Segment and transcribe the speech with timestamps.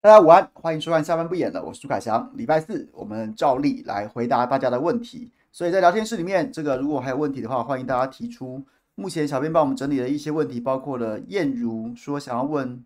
[0.00, 2.30] 大家午安，欢迎收看下班不演了，我是朱凯翔。
[2.36, 8.62] 礼拜四我们照例来回答大家的问题，所以在聊天室里面，这个如果还有问题的话，欢迎大家提出。
[8.94, 12.84] 目前小编帮我们整理了一些问题，包括了燕如说想要问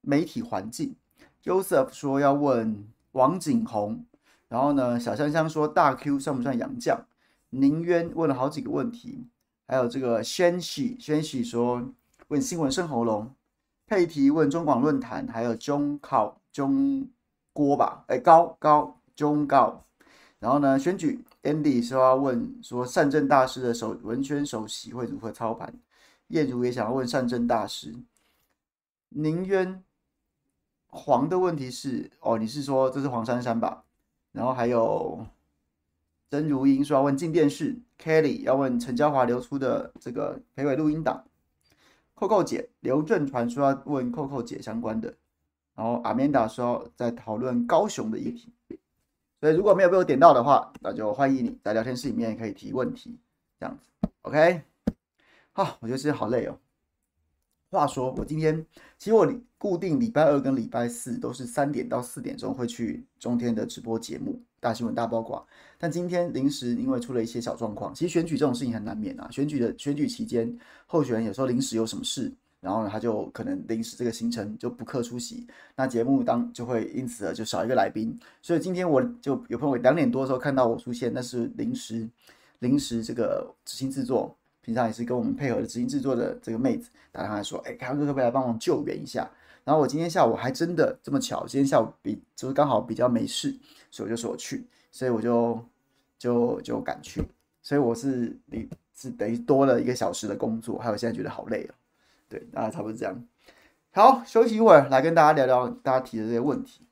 [0.00, 0.96] 媒体环境
[1.40, 4.04] ，Joseph 说要问王景宏，
[4.48, 7.06] 然后呢，小香香说大 Q 算不算洋将？
[7.50, 9.28] 宁渊问了好几个问题，
[9.68, 11.80] 还有这个宣喜宣喜说
[12.26, 13.30] 问新闻生喉咙。
[13.86, 17.08] 佩提问中广论坛，还有中考中
[17.52, 19.84] 郭吧，哎高高中高，
[20.40, 25.72] 然后呢选举 Andy 说要问说善政大师的首文宣首席会如何操盘，
[26.28, 27.94] 叶如也想要问善政大师，
[29.10, 29.84] 宁渊
[30.88, 33.84] 黄的问题是哦，你是说这是黄珊珊吧？
[34.32, 35.24] 然后还有
[36.30, 41.24] 曾如英说要问镜电视，Kelly 要问陈椒华流出的这个裴伟录音档。
[42.16, 45.14] 扣扣姐，刘正传说要问扣扣姐相关的，
[45.74, 48.50] 然后阿曼达说在讨论高雄的议题，
[49.38, 53.18] 所以如果没有被我点到的话，那就欢迎你在聊天室里面可以提问题，
[53.60, 54.62] 这样子，OK。
[55.52, 56.58] 好，我觉得今天好累哦。
[57.68, 58.64] 话说我今天
[58.96, 64.40] 其实我固定礼拜二跟礼拜四都是三点到四点钟会去中天的直播节目。
[64.66, 65.46] 大新闻大包括，
[65.78, 69.28] 但今天临时因为出了一些小状况，其实选举这种事情很难免啊。
[69.30, 70.52] 选举的选举期间，
[70.88, 78.18] 候选人有时候临时有什么事，然后呢他就可能临时这个行程就不克出席，那节目当就会因此而就少一个来宾。
[78.42, 82.08] 所以今天我就有朋友两点多的时候看到我出现，那是临时
[82.58, 89.30] 临时这个执行制作，平常也是跟我们配合的执行制作的这个妹子打电话说，哎，凯哥可不可以来帮忙救援一下？
[89.66, 93.52] 然后我今天下午还真的这么巧，今天下午比就是刚好比较没事，
[93.90, 95.60] 所以我就说我去，所以我就
[96.16, 97.20] 就就赶去，
[97.62, 101.74] 所以我是比是等于多了一个小时的工作，还有现在觉得好累哦，
[102.28, 103.20] 对，大概差不多这样。
[103.90, 106.82] 好，休息一会儿，来跟大家聊聊大家提的这些问题。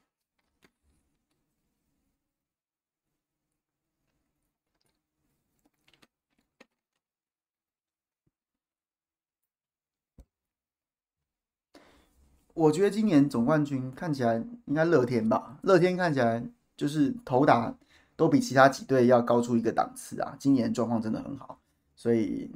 [12.55, 16.43] 我觉得今年总冠军看起来应该乐天吧，乐天看起来
[16.77, 17.75] 就是投打
[18.17, 20.37] 都比其他几队要高出一个档次啊。
[20.39, 21.61] 今年状况真的很好，
[21.97, 22.51] 所以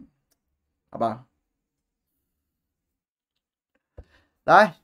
[0.90, 1.26] 好吧，
[4.44, 4.76] 来，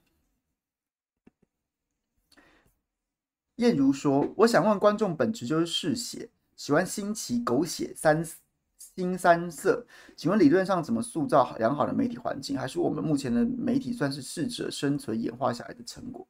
[3.57, 8.27] 燕如说，我想问观众，本质就是嗜血，喜欢新奇狗血三。
[8.97, 9.85] 新三色，
[10.17, 12.57] 请问理论上怎么塑造良好的媒体环境？
[12.57, 16.27] 还是我们目前的媒体算是适者生存演化下来的成果？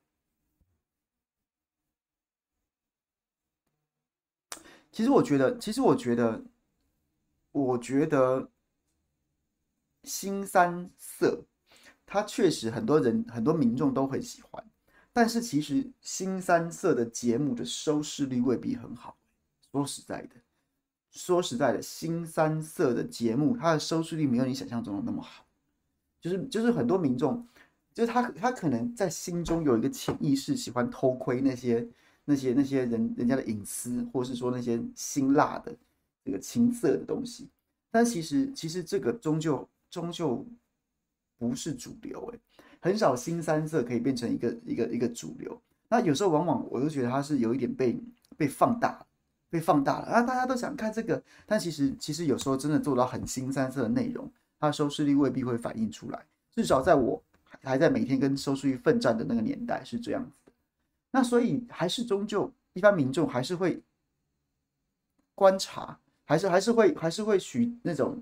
[4.91, 6.43] 其实我觉得，其实我觉得，
[7.53, 8.49] 我觉得
[10.05, 11.45] 新三色，
[12.07, 14.65] 它确实很多人很多民众都很喜欢，
[15.13, 19.19] 但是其实新三色的节目的收视率未必很好。
[19.73, 20.44] 说实在的。
[21.15, 25.47] 说实在的，新三色的节目，它的收视率没有你想象中的那么好。
[26.21, 27.47] 就是就是很多民众，
[27.93, 31.87] 就是他他可能在心中有一个潜意识，喜欢偷窥那些
[32.25, 35.75] 那些那些人人家的隐私，或是说那些辛辣的
[36.25, 37.49] 这个情色的东西。
[37.91, 40.45] 但其实其实这个终究终究
[41.39, 42.39] 不是主流，哎，
[42.81, 45.61] 很少新三色可以变成一个一个一个主流。
[45.89, 48.01] 那有时候往往我都觉得它是有一点被
[48.37, 49.07] 被放大。
[49.55, 50.21] 被放大了啊！
[50.21, 54.29] 大家都想看这个，但其实其实有时候真的做到很新三色的内容，
[54.59, 56.27] 它的收视率未必会反映出来。
[56.51, 57.23] 至少在我
[57.63, 60.53] 还在每天跟收视率奋战的那个年代是这样子的。
[61.13, 63.81] 那所以还是终究一般民众还是会
[65.37, 68.21] 观察，还是还是会还是会许那种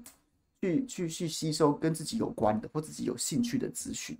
[0.60, 4.18] 去去去吸收跟自己有关的或自己有兴趣的资讯。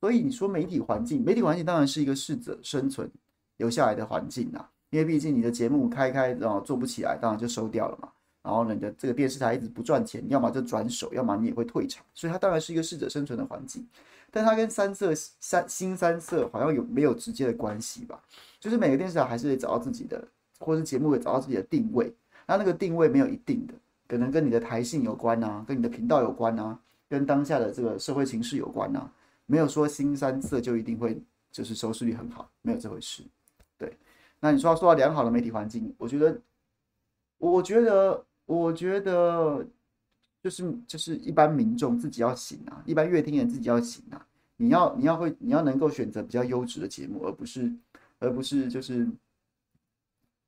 [0.00, 3.10] 所以你说媒体环境，媒体环境当然是一个适者生存
[3.56, 4.70] 留下来的环境啊。
[4.96, 8.08] 因为毕竟你的节目开开然后做不起来，当然就收掉了嘛。
[8.42, 12.02] 然后呢，你的这个电视台一直不赚钱，要么就转手，要么你也会退场。
[12.14, 13.86] 所以它当然是一个适者生存的环境，
[14.30, 18.18] 但它跟三色三新三色好像有没有直接的关系吧？
[18.58, 20.26] 就是每个电视台还是得找到自己的，
[20.60, 22.10] 或者节目也找到自己的定位。
[22.46, 23.74] 那那个定位没有一定的，
[24.08, 26.78] 可能跟你的台性有关啊，跟你的频道有关啊，
[27.10, 29.12] 跟当下的这个社会情势有关啊。
[29.44, 31.20] 没有说新三色就一定会
[31.52, 33.22] 就是收视率很好，没有这回事。
[34.46, 36.40] 那你说要说到良好的媒体环境，我觉得，
[37.36, 39.66] 我觉得，我觉得，
[40.40, 44.24] 就是就是一般民众自己要醒啊，一般乐听人自己要醒啊。
[44.56, 47.72] 你要你要会你要能够选择比较优质的节目，而不是
[48.20, 49.08] 而不是就是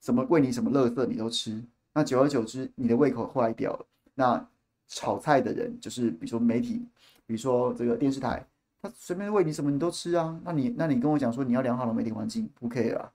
[0.00, 1.60] 什么喂你什么垃圾你都吃。
[1.92, 3.84] 那久而久之，你的胃口坏掉了。
[4.14, 4.48] 那
[4.86, 6.86] 炒菜的人就是比如说媒体，
[7.26, 8.46] 比如说这个电视台，
[8.80, 10.40] 他随便喂你什么你都吃啊。
[10.44, 13.12] 那你那你跟我讲说你要良好的媒体环境，不 OK 啊？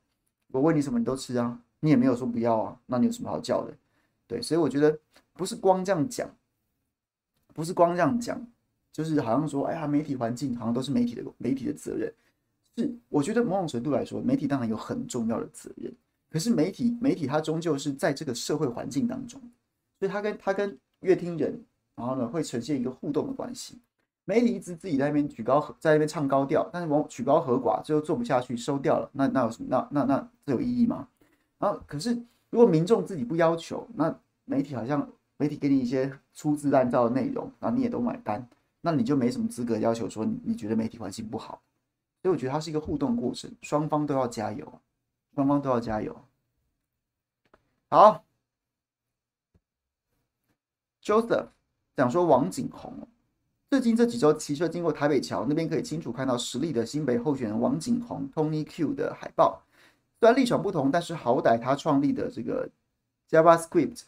[0.53, 2.79] 我喂你什么你都吃啊，你也没有说不要啊。
[2.85, 3.73] 那你有什么好叫的？
[4.27, 4.97] 对，所以我觉得
[5.33, 6.29] 不是光这样讲，
[7.55, 8.45] 不是光这样讲，
[8.91, 12.13] 就是好像说，哎呀，媒体环境好像都是媒体的媒体的责任。
[12.77, 15.91] 是，我觉得某种程度来说，媒体当然有很重要的责任。
[16.29, 19.41] 可是媒体媒体它终究是在这个社会环境当中，
[19.97, 21.59] 所以它跟它跟乐听人，
[21.95, 23.79] 然后呢会呈现一个互动的关系。
[24.25, 29.67] 媒体一直自己在那边举高，在那边唱高调，但是往举高和寡，最后做不下去收掉了，那那有什么？
[29.69, 31.07] 那那那这有意义吗？
[31.57, 32.13] 然后可是
[32.49, 38.47] 如果民众自己不要求，那媒体好像媒体给你一些粗制滥造的内容，然后你也都买单，
[38.81, 41.61] 那你就没什么资格要求说你，你觉得媒体环境不好。
[42.21, 44.79] 所以我觉得它是一个互动过程，双方都要加油，
[45.35, 46.15] 双方都要加油。
[47.89, 48.23] 好
[51.03, 51.47] ，Joseph
[51.97, 53.07] 讲说王景宏，
[53.73, 59.63] 最近这几周骑车经过台北桥那边，可以清楚看到实力的新北候选人王景宏 Tony Q 的海报。
[60.19, 62.69] 虽然立场不同，但是好歹他创立的这个
[63.31, 64.01] JavaScript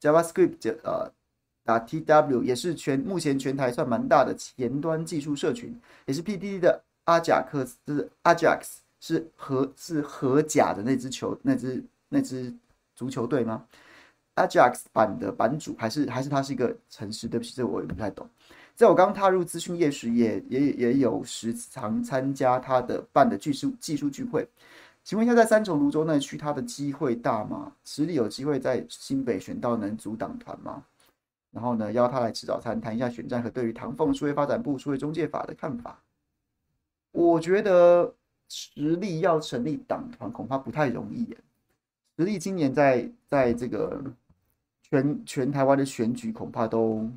[0.00, 1.12] JavaScript 呃
[1.62, 6.82] 打 TW 也是全目前全台算蛮大的前端技术社群，也是 P D D 的。
[7.04, 12.50] 阿贾克斯就是 Ajax 是荷是荷甲的那支球那支那支
[12.96, 13.62] 足球队吗
[14.36, 17.28] ？Ajax 版的版主还是还是他是一个城市？
[17.28, 18.26] 对不起，这我也不太懂。
[18.74, 24.48] 在我刚踏入资讯业时也，也也有时常参加他的办的技术技术聚会。
[25.04, 27.72] 请问一下，在三重芦洲那区，他的机会大吗？
[27.84, 30.84] 实力有机会在新北选到能组党团吗？
[31.50, 36.00] 然后呢，邀他来吃早餐，谈一下选战和对于唐凤数位发展部数位中介法的看法。
[37.10, 38.14] 我觉得
[38.48, 41.36] 实力要成立党团恐怕不太容易耶。
[42.16, 44.02] 实力今年在在这个
[44.82, 47.10] 全全台湾的选举恐怕都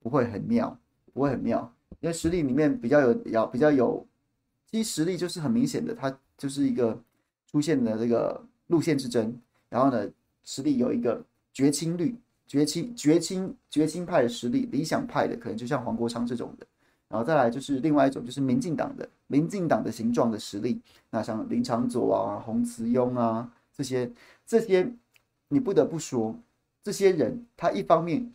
[0.00, 0.78] 不会很妙，
[1.12, 4.06] 不会很妙，因为实力里面比较有要比较有，
[4.70, 6.98] 其实实力就是很明显的，它就是一个
[7.50, 9.34] 出现的这个路线之争。
[9.68, 10.08] 然后呢，
[10.44, 11.22] 实力有一个
[11.52, 12.14] 绝亲绿、
[12.46, 16.66] 绝亲、绝亲、绝亲派的实力，理想派的可能就像黄国昌这种的。
[17.08, 24.10] 然后再来就是另外一种，就是民进党的民进党的形状的实力，那像林长佐啊、洪慈庸啊这些
[24.44, 24.92] 这些，
[25.48, 26.34] 你不得不说，
[26.82, 28.32] 这些人他一方面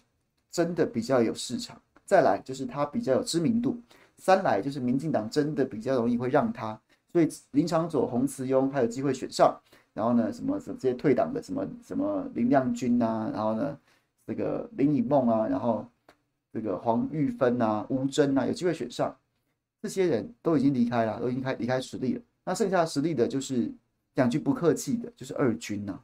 [0.51, 3.81] 真的比较有市场，再来就是他比较有知名度，
[4.17, 6.79] 三来就是民进党真的比较容易会让他，
[7.11, 9.57] 所以林长佐、洪慈庸还有机会选上，
[9.93, 13.77] 然后呢，什么什么这些退党的什么什么林亮君啊，然后呢，
[14.27, 15.85] 这个林以梦啊，然后。
[16.53, 19.15] 这个黄玉芬啊、吴峥啊，有机会选上，
[19.81, 22.21] 这些人都已经离开了，都已经开离开实力了。
[22.43, 23.71] 那剩下实力的，就是
[24.13, 25.97] 讲句不客气的，就是二军呐、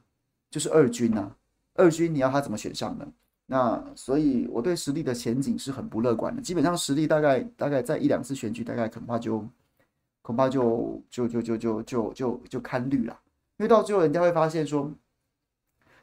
[0.50, 1.30] 就是二军呐、
[1.74, 3.06] 二军你要他怎么选上呢？
[3.50, 6.42] 那所以我对实力的前景是很不乐观的。
[6.42, 9.42] 基本上实力大概大概在一两次选举，大概恐怕就
[10.20, 13.18] 恐怕就就就就就就就就堪虑了。
[13.56, 14.92] 因为到最后人家会发现说，因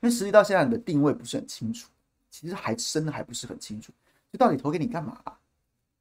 [0.01, 1.87] 为实力到现在你的定位不是很清楚，
[2.31, 3.93] 其实还真的还不是很清楚。
[4.31, 5.21] 就到底投给你干嘛？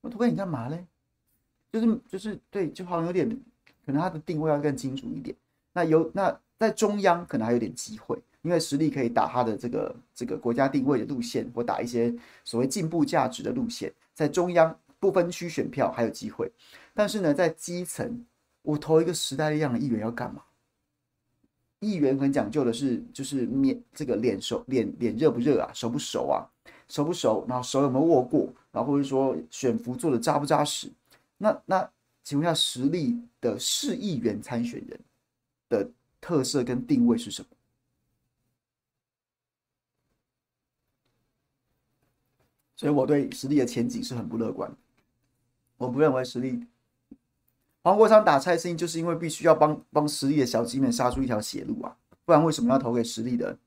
[0.00, 0.86] 我投给你干嘛嘞？
[1.70, 3.28] 就是就是对，就好像有点，
[3.84, 5.36] 可能他的定位要更清楚一点。
[5.74, 12.14] 那有那在中央可能还有点机会，因为实力可以打他的这个这个国家定位的路线，或打一些
[12.44, 16.52] 所谓进步价值的路线，在中央不分区选票还有机会。
[16.92, 18.22] 但是呢，在基层，
[18.60, 20.42] 我投一个时代力量的议员要干嘛？
[21.80, 26.44] 议员很讲究的是，就是面这个脸熟脸脸热不热啊，熟不熟啊？
[26.86, 27.46] 熟不熟？
[27.48, 28.52] 然后手有没有握过？
[28.70, 30.90] 然后或者说选服做的扎不扎实？
[31.38, 31.90] 那那
[32.22, 35.00] 请问一下，实力的市议员参选人
[35.70, 35.90] 的
[36.20, 37.48] 特色跟定位是什么？
[42.76, 44.70] 所以我对实力的前景是很不乐观。
[45.76, 46.66] 我不认为实力
[47.82, 53.58] 黄国昌打蔡适应就是因为必须要帮帮实力的小鸡们杀出一条血路啊，不然为什么要投给实力的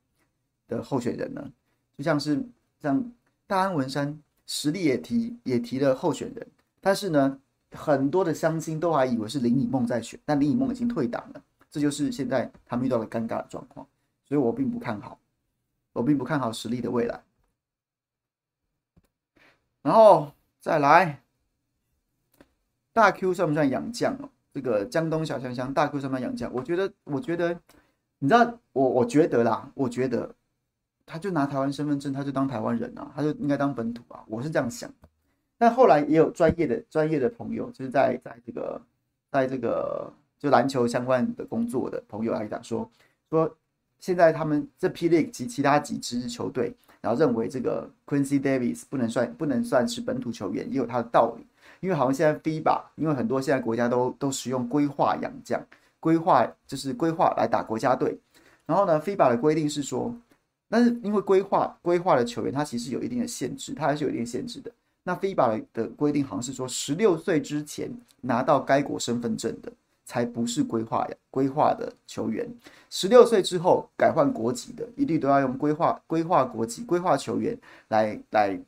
[0.68, 1.52] 的候选人呢？
[1.98, 2.44] 就像是。
[2.80, 3.12] 像
[3.48, 6.48] 大安文山实力也提也提了候选人，
[6.80, 7.40] 但是呢，
[7.72, 13.84] 很多的乡亲都还以为是林以梦在选，但林以梦已经退党了，这就是现在他们遇到的尴尬的状况，
[14.28, 15.20] 所以我并不看好，
[15.92, 17.20] 我并不看好实力的未来。
[19.88, 20.30] 然后
[20.60, 21.22] 再来，
[22.92, 24.28] 大 Q 算不算洋将哦？
[24.54, 26.54] 这个江东小香香，大 Q 算不算洋将？
[26.54, 27.58] 我觉得，我觉得，
[28.20, 30.36] 你知道，我我觉得啦，我觉得。
[31.06, 34.94] 他就拿台湾身份证，他就当台湾人啊，他就应该当本土啊，我是这样想。
[35.58, 38.82] 但后来也有专业的专业的朋友，就是在在这个
[39.32, 42.92] 在这个就篮球相关的工作的朋友来讲说
[43.30, 43.56] 说，
[44.00, 51.46] 现在他们这 P League 及其他几支球队，然后认为这个 Quincy Davis 不能算不能算是本土球员，也有他的道理。
[51.80, 55.64] 因为好像现在 FIBA，因为很多现在国家都都使用规划养将，
[56.00, 58.18] 规划就是规划来打国家队。
[58.66, 60.14] 然后呢，FIBA 的规定是说，
[60.70, 64.72] 但是因为规划规划的球员，他其实有一定的限制，他还是有一定限制的。
[65.04, 67.90] 那 FIBA 的规定好像是说，十六岁之前
[68.22, 69.72] 拿到该国身份证的，
[70.08, 72.50] 才不是规划呀，规划的球员。
[72.90, 77.56] 十六岁之后改换国籍的，一律都要用规划、规划国籍规划球员
[77.90, 78.60] 来来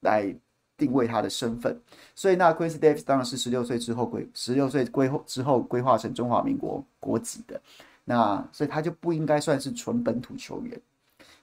[0.00, 0.34] 来
[0.78, 1.78] 定位他的身份。
[2.14, 7.60] 所以那 Quincy Davis 当然是十六岁之后规十六岁归之后规划成中华民国国籍的。
[8.04, 10.80] 那所以他就不应该算是纯本土球员。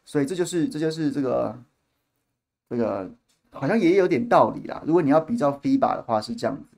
[0.06, 1.56] 所以这就是这就是这个
[2.68, 3.12] 这个。
[3.56, 4.82] 好像也有点道理啦。
[4.84, 6.73] 如果你要比较 FIBA 的话是这样子，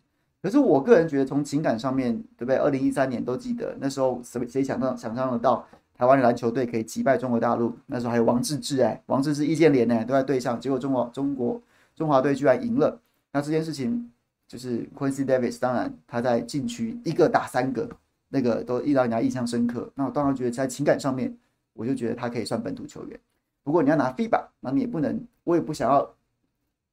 [0.46, 2.58] 可是我个人觉得从情感上面，对不对？
[2.58, 5.66] 二零一三年都记得那时候谁谁想到想象得到
[5.98, 7.76] 台湾篮球队可以击败中国大陆？
[7.88, 11.60] 那时候还有王治郅哎，王治郅、易建联呢都在队上，结果中国中国
[11.96, 13.00] 中华队居然赢了。
[13.32, 14.12] 那这件事情
[14.48, 17.90] 就是 Quincy Davis，当然他在禁区一个打三个，
[18.30, 19.92] 那个都一让人家印象深刻。
[19.96, 21.36] 那我当然觉得在情感上面，
[21.74, 23.20] 我就觉得他可以算本土球员。
[23.64, 26.08] 不过你要拿 FIBA，那你也不能，我也不想要。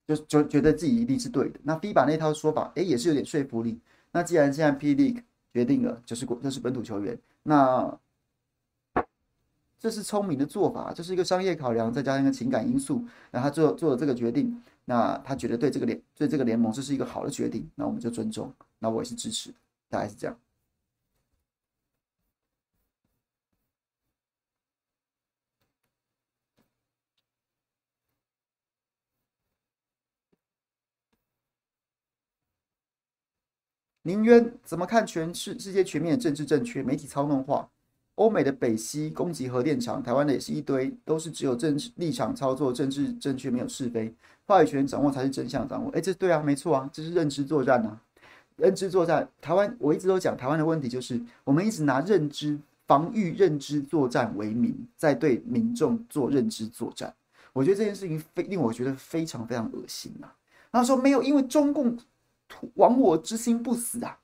[0.07, 1.61] 就就觉得自己一定是对的。
[1.63, 3.79] 那 FIBA 那套说法，哎、也是有点说服力。
[4.13, 7.99] 那既然现在 P League 决定了，就是国就是本土球员，那
[9.79, 14.63] 这是聪明的做法，这是一个商业考量，再加上一个情感因素，然后他做做了这个决定。
[14.85, 18.53] 那他觉得对这个联对这个联盟这是一个好的决定，那我们就尊重。
[18.81, 19.55] 那我也是支持，
[19.89, 20.37] 大概是这样。
[34.03, 37.69] 林渊怎么看全世世界全面的政治正确、媒体操弄化？
[38.17, 44.13] 欧美的北溪攻击核电厂，台湾的也是一堆，都是只有政治立场操作、政治正确，没有是非，
[44.45, 45.91] 话语权掌握才是真相掌握。
[45.93, 48.01] 哎，这对啊，没错啊，这是认知作战啊，
[48.57, 49.27] 认知作战。
[49.41, 57.15] 台湾我一直都讲，台湾的问题就是我们一直拿认知防御、认知作战为名，在对民众做认知作战。
[57.53, 60.35] 我觉得这件事情非令我觉得非常非常恶心啊。
[60.73, 61.97] 他说没有，因为中共。
[62.75, 64.19] 亡我之心不死啊！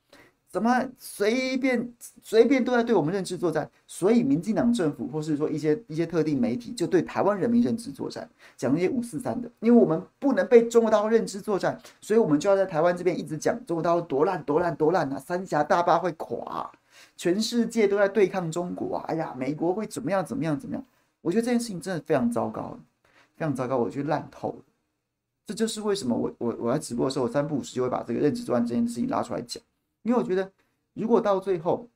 [0.51, 1.93] 怎么随便
[2.23, 3.69] 随便都在对我们认知作战？
[3.85, 9.47] 所以民进党政府或是说一些一些特定媒体就对台湾人民认知作战，讲那些五四三的。
[9.59, 15.19] 因为我们不能被中国大陆认知作战，所以我们就要在台湾这边一直讲中国大陆多烂多烂多烂啊！
[15.19, 16.71] 三峡大坝会垮，
[17.15, 19.05] 全世界都在对抗中国啊！
[19.07, 20.83] 哎呀，美国会怎么样怎么样怎么样？
[21.21, 22.75] 我觉得这件事情真的非常糟糕，
[23.37, 24.63] 非常糟糕，我觉得烂透了。
[25.49, 29.59] 这就是为什么我我我在直播的时候，我三不五时就会把这个认知作战这件事情拉出来讲，
[30.03, 30.51] 因为我觉得，
[30.93, 31.87] 如果到最后，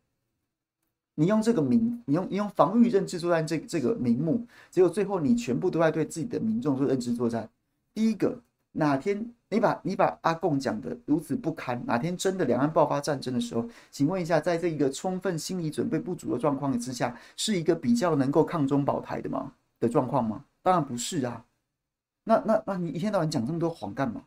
[1.13, 7.48] 你用这个名，你用你用防御认知作战这这个名目，结果最后你全部都在对自己的民众做认知作战。
[7.93, 8.41] 第一个，
[8.72, 19.53] 哪天你把你把阿贡讲的如此不堪，哪天真的两岸爆发战争的时候，请问一下，在这一个充分心理准备不足的状况之下，是一个比较能够抗中保台的吗？
[19.79, 20.43] 的状况吗？
[20.63, 21.45] 当然不是啊。
[22.23, 24.23] 那那那你一天到晚讲这么多谎干嘛？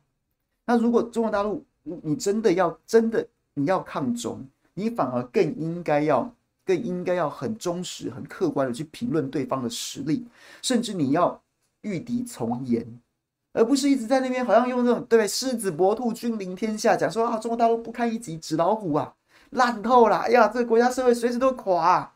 [0.66, 6.34] 那如果中国大陆你真的要真的你要抗中，你反而更应该要
[6.64, 10.26] 更应该要很忠实、很客观的去评论对方的实力，
[10.60, 11.40] 甚至你要
[11.82, 13.00] 御敌从严，
[13.52, 15.26] 而不是一直在那边好像用这种对？
[15.26, 19.14] 狮子搏兔，君临天下，讲说啊中国大陆不堪一击，纸老虎啊，
[19.50, 20.16] 烂透了！
[20.18, 22.12] 哎呀，这个国家社会随时都垮。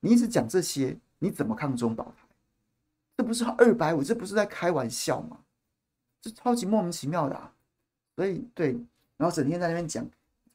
[0.00, 2.12] 你一直讲这些，你怎么抗中保？
[3.16, 5.38] 这不是二百五，这不是在开玩笑吗？
[6.20, 7.52] 这超级莫名其妙的啊！
[8.16, 8.72] 所以对，
[9.16, 10.04] 然后整天在那边讲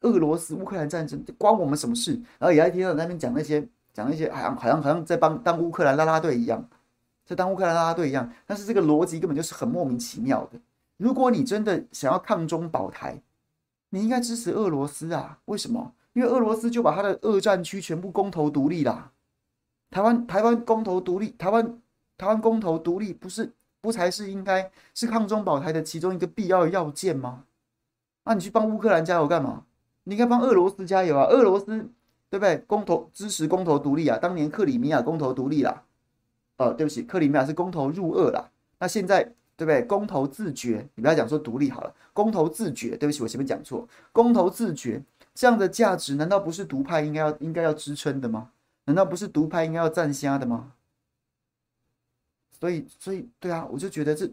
[0.02, 2.14] 俄罗斯乌克兰战争，关我们什么事？
[2.38, 3.62] 然后也在听到那边讲那些
[3.94, 6.68] 讲那些，好像好像好像在帮当乌克兰拉拉队一样，
[7.26, 8.30] 在当乌克兰拉拉队一样。
[8.46, 10.60] 但是这个逻辑根本就是很莫名其妙的。
[10.98, 13.22] 如果你真的想要抗中保台，
[13.90, 15.40] 你应该支持俄罗斯啊？
[15.46, 15.94] 为什么？
[16.14, 19.12] 因为俄罗斯就把他的二战区全部公投独立啦。
[19.92, 21.80] 台湾台湾公投独立，台湾。
[22.20, 27.46] 台湾公投独立不是不才是应该是抗中保台的其中一个必要要件吗？
[28.26, 29.64] 那、你去帮乌克兰加油干嘛？
[30.04, 31.24] 你应该帮俄罗斯加油啊！
[31.28, 31.66] 俄罗斯
[32.30, 32.58] 对不对？
[32.68, 34.18] 公投支持公投独立啊！
[34.18, 35.84] 当年克里米亚公投独立啦，
[36.58, 38.50] 呃，对不起，克里米亚是公投入俄啦。
[38.80, 39.24] 那现在
[39.56, 39.82] 对不对？
[39.84, 45.02] 公投自决，你不要讲说独立好了，公投自决，对不起，我前面讲错，公投自决
[45.34, 48.50] 这样的价值，难道不是独派应该要应该要支撑的吗？
[48.86, 50.74] 难道不是独派应该要赞虾的吗？
[52.60, 54.30] 所以，所以，对啊，我就觉得这，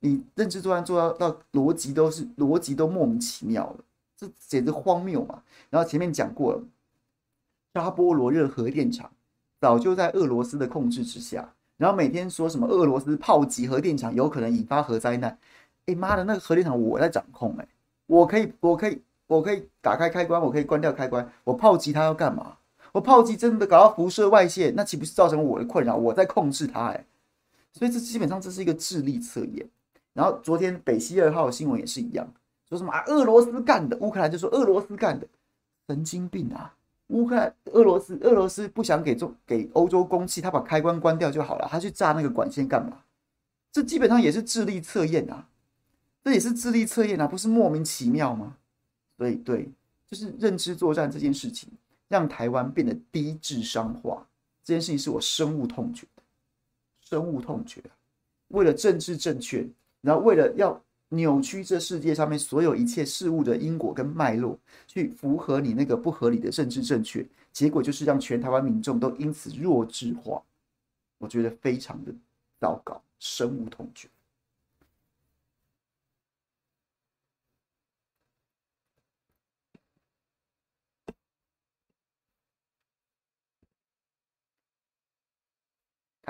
[0.00, 3.76] 你认知作战做到到逻辑都是逻辑都莫名其妙了，
[4.16, 5.42] 这简直荒谬嘛！
[5.70, 6.62] 然后前面讲过了，
[7.72, 9.10] 扎波罗热核电厂
[9.60, 15.38] 早就在俄罗斯的控制之下，然后每天说什么俄罗斯炮击核电厂有可能引发核灾难，
[15.86, 17.68] 哎妈的，那个核电厂我在掌控哎，
[18.06, 22.58] 我可以，我可以，我可以打开开关，我可以关掉开关，我炮击它要干嘛？
[22.92, 25.96] 我炮击真的搞到辐射外泄，那岂不是造成我的困扰？
[25.96, 27.06] 我在控制它哎，
[27.72, 29.68] 所以这基本上这是一个智力测验。
[30.12, 32.26] 然后昨天北溪二号的新闻也是一样，
[32.68, 35.26] 说什么啊俄罗斯干的，乌克兰就说俄罗斯干的，
[35.88, 36.74] 神经病啊！
[37.08, 42.98] 乌克兰、俄罗斯、俄罗斯不想给中给欧洲供气，他把开关关掉就好了，他去炸那个管线干嘛？
[43.70, 45.48] 这基本上也是智力测验啊，
[46.22, 48.56] 这也是智力测验啊，不是莫名其妙吗？
[49.16, 49.70] 所以对，
[50.10, 51.70] 就是认知作战这件事情，
[52.08, 54.26] 让台湾变得低智商化，
[54.62, 56.06] 这件事情是我深恶痛绝，
[57.12, 57.82] 深恶痛绝。
[58.48, 59.68] 为了政治正确。
[60.04, 70.42] 然后为了要扭曲这世界上面所有一切事物的因果跟脉络，去符合你那个不合理的政治正确，结果就是让全台湾民众都因此弱智化，
[71.18, 72.12] 我觉得非常的
[72.58, 74.08] 糟糕，深恶痛绝。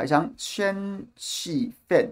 [0.03, 2.09] 海翔圈气氛。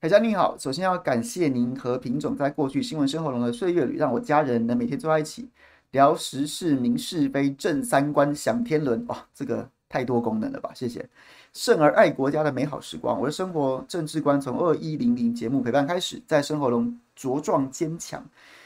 [0.00, 5.48] 海翔你好，首先要感谢您和品种在过去新闻深喉咙的岁月里，让我家人能每天坐在一起
[5.92, 9.06] 聊时事、明是非、正三观、享天伦。
[9.06, 10.72] 哇，这个太多功能了吧？
[10.74, 11.08] 谢谢。
[11.52, 18.20] 胜而爱国家的美好时光，我的生活政治观从二一零零节目陪伴开始，在生活中茁壮坚强。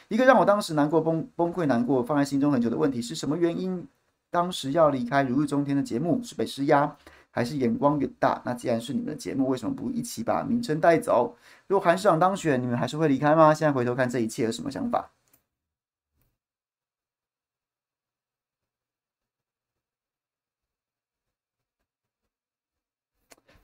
[0.09, 3.87] 一个让我当时难过崩崩溃难过放在心中很久的问题是什么原因？
[4.31, 6.97] 当时要离开如日中天的节目是被施压。
[7.33, 8.41] 还是眼光远大？
[8.45, 11.35] 那既然是你们的节目，为什么不一起把名称带走？
[11.67, 13.55] 如果韩市长当选，你们还是会离开吗？
[13.55, 15.11] 现在回头看这一切，有什么想法？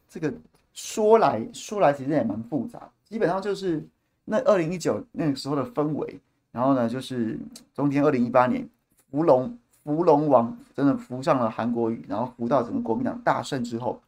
[0.08, 0.32] 这个
[0.72, 2.90] 说来说来，其实也蛮复杂。
[3.04, 3.86] 基本上就是
[4.24, 6.18] 那二零一九那个时候的氛围，
[6.50, 7.38] 然后呢，就是
[7.74, 8.66] 中间二零一八年
[9.10, 9.58] 福隆。
[9.88, 13.98] 扶龙王真的扶上了韩国瑜，然后扶到整个国民党大胜之后，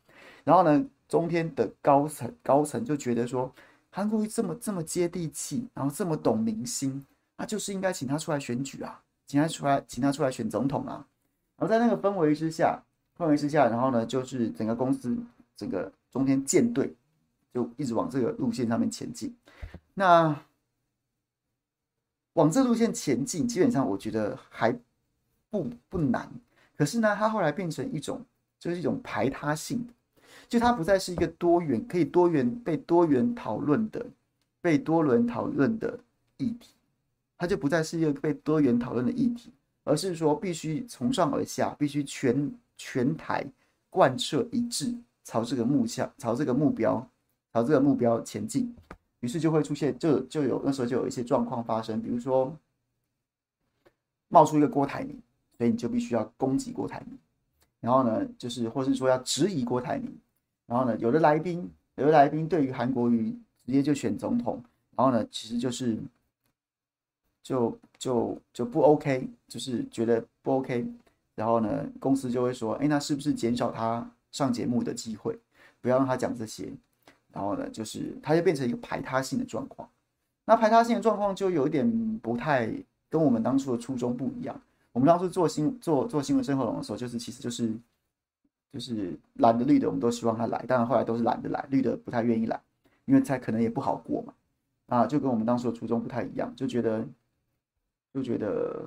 [0.45, 3.51] 然后呢，中天的高层高层就觉得说，
[3.89, 7.03] 韩国瑜这么这么接地气，然后这么懂民心，
[7.39, 11.07] 那就是应该请他出来选举啊，请他出来，请他出来选总统啊。
[11.57, 12.83] 然后在那个氛围之下，
[13.17, 15.17] 氛围之下，然后呢，就是整个公司
[15.57, 16.95] 整个中天舰队
[17.55, 19.35] 就一直往这个路线上面前进。
[19.95, 20.39] 那
[22.35, 24.79] 往这路线前进，基本上我觉得还。
[25.51, 26.31] 不不难，
[26.77, 28.25] 可是呢，它后来变成一种，
[28.59, 29.85] 就是一种排他性，
[30.49, 34.07] 就它不再是一个多元可以多元被多元讨论的、
[34.61, 35.99] 被多轮讨论的
[36.37, 36.71] 议题，
[37.37, 39.51] 它就不再是一个被多元讨论的议题，
[39.83, 43.45] 而是说必须从上而下，必须全全台
[43.91, 47.05] 贯彻一致，朝这个目标，朝这个目标，
[47.53, 48.73] 朝这个目标前进，
[49.19, 52.57] 于是就会出现，就就有那时候就有一些状况发生，比如说
[54.29, 55.21] 冒出一个郭台铭。
[55.61, 57.19] 所以你就必须要攻击郭台铭，
[57.81, 60.11] 然后呢，就是或是说要质疑郭台铭，
[60.65, 63.31] 然后呢，有的来宾，有的来宾对于韩国瑜
[63.67, 64.65] 直接就选总统，
[64.97, 65.99] 然后呢，其实就是
[67.43, 70.87] 就就就不 OK，就是觉得不 OK，
[71.35, 75.39] 然后呢，公司就会说，哎，那是不是减少他上节目的机会，
[75.83, 76.73] 不要让他讲这些，
[77.35, 79.87] 然后呢，就是他就变成一个排他性的状况，
[80.47, 82.73] 那排他性的状况就有一点不太
[83.11, 84.59] 跟我们当初的初衷不一样。
[84.93, 87.73] 我们当初做新做做新闻生活龙的时候，就是其实就是
[88.73, 92.61] 就是蓝的绿的，我们都希望他来，当然后来都是蓝的来，绿的不太愿意来，
[93.05, 94.35] 因为他可能也不好过嘛，
[94.87, 97.07] 啊，就跟我们当初的初衷不太一样，就觉得
[98.13, 98.85] 就觉得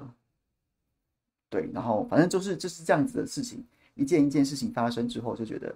[1.50, 3.64] 对，然后反正就是就是这样子的事情，
[3.96, 5.68] 一件一件事情发生之后，就觉得，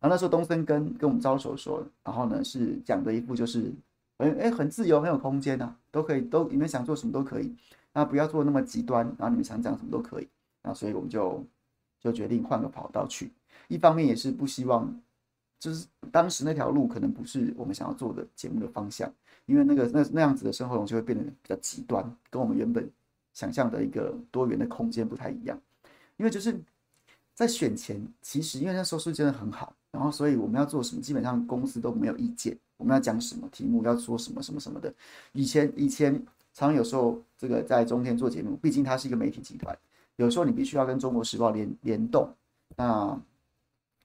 [0.00, 3.72] 然后那时候东森跟跟我们招手说，然后呢是讲的一副就是，
[4.16, 7.54] 哎哎很自由很有空间呐，都可以都你们想做什么都可以。
[7.96, 10.28] 那不要做那么极端，然后你们想讲什么都可以。
[10.62, 11.42] 那所以我们就
[11.98, 13.32] 就决定换个跑道去。
[13.68, 14.94] 一方面也是不希望，
[15.58, 19.10] 就是当时那条路可能不是我们想要做的节目的方向，
[19.46, 22.86] 因为那个那那样子的生活中就会变得比较极端，跟我们原本
[23.32, 25.58] 想象的一个多元的空间不太一样。
[26.18, 26.60] 因为就是
[27.32, 32.54] 在选前，其实因为那收视真的很好，然后所以我们要做什么，基本上公司都没有意见。
[32.76, 34.92] 我们要讲什么题目，要说什么什么什么的。
[35.32, 36.22] 以前以前。
[36.64, 39.76] 常有时候，这个在中天做节目，毕竟它是一个媒体集团，
[40.16, 42.28] 有时候你必须要跟《中国时报》联联动。
[42.76, 43.20] 那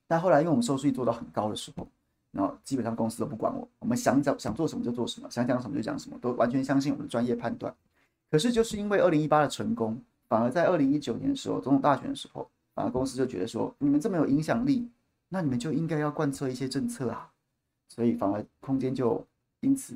[0.05, 1.87] 但后来，因为我们收视率做到很高的时候，
[2.31, 7.73] 然后基本上公司都不管我，我们想讲想做什么就做什么，想讲什么就讲什么，都完全相信我们的专业判断。
[8.29, 14.89] 可是就是因为二零一八的成功，反而在二零一九年的时候，总统大选的时候，反而公司就觉得说，你们这么有影响力，
[15.29, 17.31] 那你们就应该要贯彻一些政策啊，
[17.87, 19.25] 所以反而空间就
[19.61, 19.95] 因此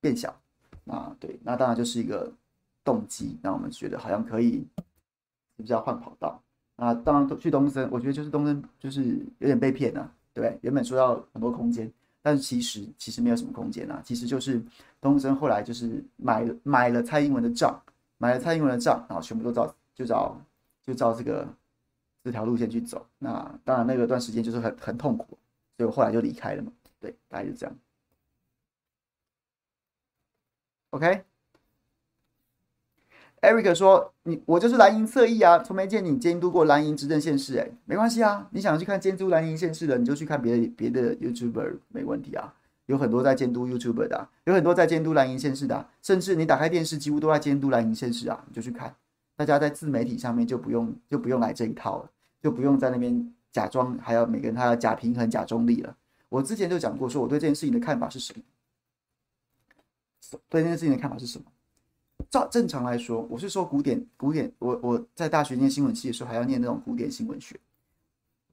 [0.00, 0.39] 变小。
[0.90, 2.30] 啊对，那当然就是一个
[2.84, 4.66] 动机，让我们觉得好像可以，
[5.56, 6.42] 是不是要换跑道？
[6.76, 11.90] 那当然去东森，我觉得就是东森就是有点被骗了啊，对，原本说要很多空间，
[12.22, 14.62] 但是其实其实没有什么空间啊，其实就是
[15.00, 17.80] 东森后来就是买了买了蔡英文的账，
[18.18, 20.40] 买了蔡英文的账，然后全部都照就照
[20.82, 21.46] 就照这个
[22.24, 23.06] 这条路线去走。
[23.18, 23.30] 那
[23.62, 25.38] 当然那个段时间就是很很痛苦，
[25.76, 27.76] 所以我后来就离开了嘛，对，大概就这样。
[30.90, 31.24] OK，Eric、
[33.74, 42.52] 说：“你我就是蓝营侧翼啊，从没见你监督过蓝营执政县市，哎，没关系啊，你想去看监督蓝营县市的，你就去看别的别的 YouTuber，没问题啊，
[42.86, 48.94] 有很多在监督 YouTuber 的、啊，有很多在监督蓝营县市的、啊，甚至你打开电视，几乎都在监督蓝营县市啊，你就去看。
[49.36, 52.10] 大家在自媒体上面就不用就不用来这一套了，
[52.42, 55.96] 就不用在那边假装，还要每个人他要假平衡、假中立了。
[56.28, 58.42] 我之前就讲过，说我对这件事情的看法是什么。”
[60.48, 61.44] 对这件事情的看法是什么？
[62.30, 67.58] 照正常来说，我是说古典古典，我我在大学念新闻系的时候，还要念那种古典新闻学。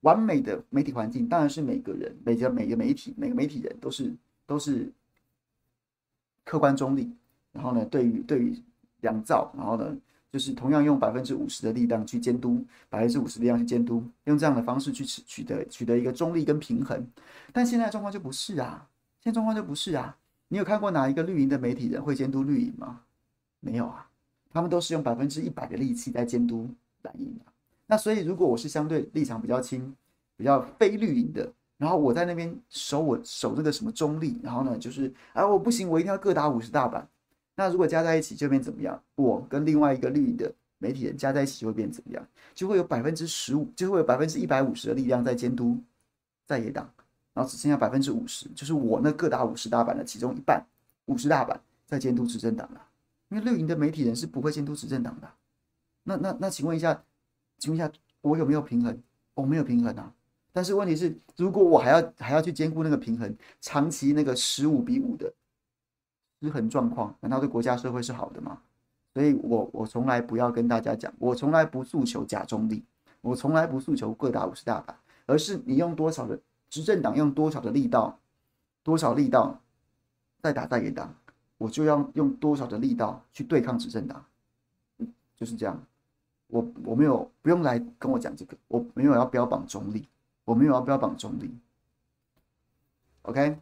[0.02, 4.14] 完美的媒体环境当然是每个人每个每个媒体每个媒体人都是
[4.46, 4.92] 都是
[6.44, 7.12] 客观中立，
[7.52, 8.58] 然后呢，对于对于
[9.02, 9.96] 两造，然后呢，
[10.32, 17.06] 就是同样用百分之五十的力量去监督，百分之五十力量去监督，用这样的方式去取取得取得一个中立跟平衡。
[17.52, 18.88] 但现在状况就不是啊，
[19.20, 20.18] 现在状况就不是啊。
[20.50, 23.02] 你有看过哪一个绿营的媒体人会监督绿营吗？
[23.60, 24.10] 没有啊，
[24.52, 26.70] 他们都是用百分之一百的力气在监督
[27.02, 27.52] 蓝营啊。
[27.86, 29.96] 那所以，如果我是相对立场比较轻、
[30.36, 37.08] 比较非绿营的，然后我在那边守我守这个什么中立，然后呢，就是啊，我不行，我一定要各打五十大板。
[37.56, 39.02] 那如果加在一起就变怎么样？
[39.16, 42.28] 我跟另外一个绿营的媒体人加在一起就会变怎么样？
[42.54, 45.78] 就会有百分之十五，就会有百分之一百五十的力量在监督
[46.46, 46.90] 在野党。
[47.38, 50.66] 然后只剩下百分之五十，就是我那各打五十大板的其中一半，
[51.06, 52.82] 五十大板在监督执政党了。
[53.30, 55.30] 因为绿营的媒体人是不会监督执政党的。
[56.02, 57.04] 那那那，请问一下，
[57.60, 59.00] 请问一下，我有没有平衡？
[59.36, 60.12] 我没有平衡啊。
[60.52, 65.32] 但是问题是，如果我还要还要去兼顾那个平衡，长期那个十五比五的
[66.42, 68.58] 失衡状况，难道对国家社会是好的吗？
[69.14, 72.84] 所以我我从来不要跟大家讲，我从来不诉求假中立，
[73.22, 74.98] 我从来不诉求各打五十大板，
[75.28, 76.40] 而是你用多少的。
[76.70, 78.20] 执政党用多少的力道，
[78.84, 79.62] 多少力道
[80.42, 81.16] 再打在野党，
[81.58, 84.26] 我就要用多少的力道去对抗执政党，
[85.36, 85.82] 就是这样。
[86.48, 90.08] 我我没有不用来跟我讲这个，我没有要标榜中立，
[90.44, 91.58] 我没有要标榜中立。
[93.22, 93.60] OK，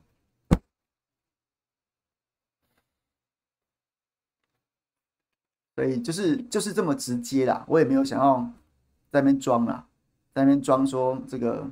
[5.75, 8.39] 所以就是就是这么直接啦，我也没有想要
[9.11, 9.87] 在那边装啦，
[10.33, 11.69] 在那边装说这个。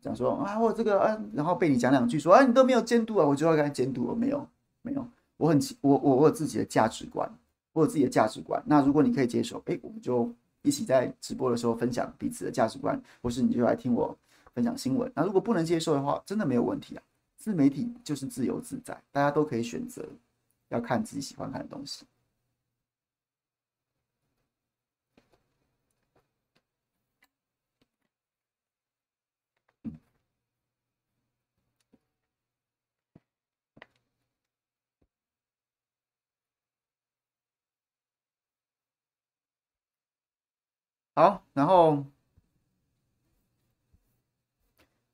[0.00, 4.04] 讲说啊，我这个啊，然后被你讲两句说啊，你都没有监督啊，我就要该监督。
[4.04, 4.46] 我没有，
[4.82, 5.06] 没有，
[5.36, 7.28] 我很我我我有自己的价值观，
[7.72, 8.62] 我有自己的价值观。
[8.66, 10.32] 那如果你可以接受，哎，我们就
[10.62, 14.16] 一起在直播的时候分享彼此的价值观，或是你就来听我
[14.54, 15.10] 分享新闻。
[15.14, 17.02] 那如果不能接受的话，真的没有问题啊。
[17.36, 20.04] 自媒体就是自由自在，大家都可以选择
[20.70, 22.04] 要看自己喜欢看的东西。
[41.18, 42.04] 好，然后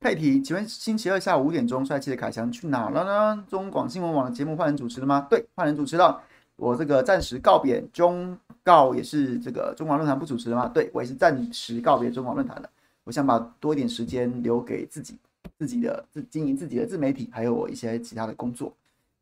[0.01, 3.47] 佩提，请问星期二下午五点钟，帅气的凯翔去哪了呢？
[3.49, 5.27] 中广新闻网的节目换人主持了吗？
[5.31, 6.23] 对，换人主持了。
[6.57, 10.69] 我这个暂时告别中告，也是这个中广论坛不主持了吗？
[10.69, 12.69] 对，我也是暂时告别中广论坛的。
[13.05, 15.17] 我想把多一点时间留给自己，
[15.57, 18.71] 自己的自经营自己的自媒体，还有我一些其他的工作。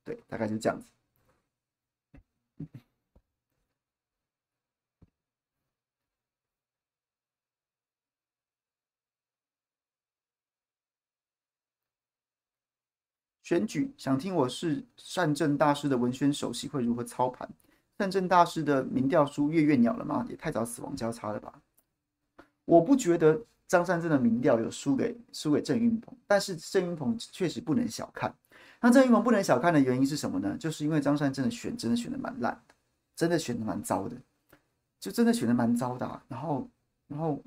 [0.04, 0.86] 对，大概就是这样子。
[13.52, 17.46] 选举想听我是善政大师的文宣首席会如何操盘？
[17.98, 20.26] 善政大师的民调输月月鸟了吗？
[20.30, 21.52] 也太早死亡交叉了吧？
[22.64, 23.38] 我不觉得
[23.68, 28.34] 张善政的民调有输给输给郑运鹏，但是郑运鹏确实不能小看。
[28.80, 30.56] 那郑运鹏不能小看的原因是什么呢？
[30.58, 32.74] 就是因为张善政的选真的选的蛮烂的，
[33.14, 34.16] 真的选的蛮糟的，
[34.98, 36.24] 就真的选的蛮糟的啊。
[36.26, 36.66] 然后，
[37.06, 37.38] 然后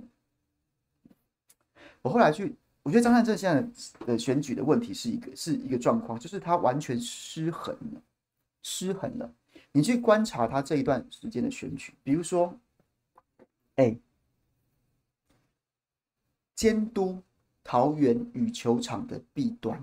[2.04, 2.56] 我后来去。
[2.86, 8.02] 我觉得张善政现在的选举的问题是一个是一个状况，就是他完全失衡了，
[8.62, 9.34] 失衡了。
[9.72, 12.56] 你去观察他这一段时间的选举，比如说，
[13.78, 13.98] 哎，
[16.54, 17.20] 监督
[17.64, 19.82] 桃园羽球场的弊端，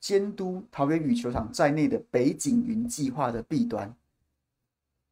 [0.00, 3.94] 监督桃园羽球场在内的北景云计划的弊端。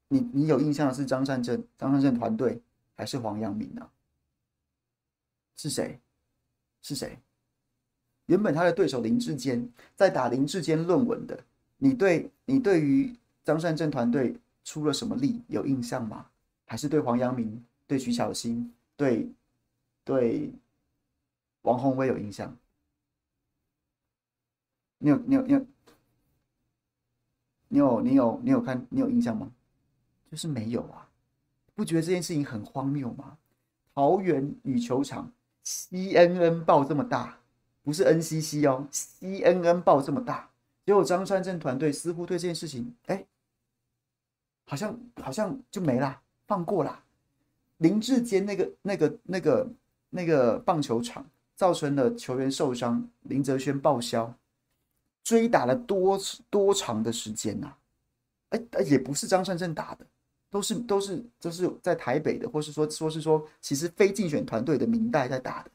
[0.09, 2.61] 你你有印象的是张善政、张善政团队，
[2.97, 3.89] 还是黄阳明啊？
[5.55, 6.01] 是谁？
[6.83, 7.19] 是谁？
[8.27, 11.39] 原本他的对手林志坚在打林志坚论文的，
[11.79, 16.27] 你对你对于张善政团队出了什么力有印象吗？
[16.65, 19.29] 还是对黄阳明、对徐巧芯、对
[20.05, 20.53] 对
[21.63, 22.57] 王宏威有印象？
[24.99, 25.67] 你有你有你有
[27.69, 29.51] 你有你有你有看你有印象吗？
[30.31, 31.09] 就是没有啊！
[31.75, 33.37] 不觉得这件事情很荒谬吗？
[33.93, 35.33] 桃园女球场
[35.65, 37.39] CNN 爆这么大，
[37.83, 40.51] 不是 NCC 哦，CNN 爆这么大，
[40.85, 43.25] 结果张善政团队似乎对这件事情，哎，
[44.67, 46.21] 好像好像就没了。
[46.47, 47.01] 放过啦，
[47.77, 49.69] 林志坚那个、那个、那个、
[50.11, 54.35] 那个棒球场造成了球员受伤，林哲轩报销，
[55.23, 56.19] 追打了多
[56.51, 57.79] 多长的时间呐、啊？
[58.73, 60.05] 哎，也不是张善政打的，
[60.51, 65.71] 都是都是都是在台北的，或是说说是说，其实非竞选团队的民代在打的。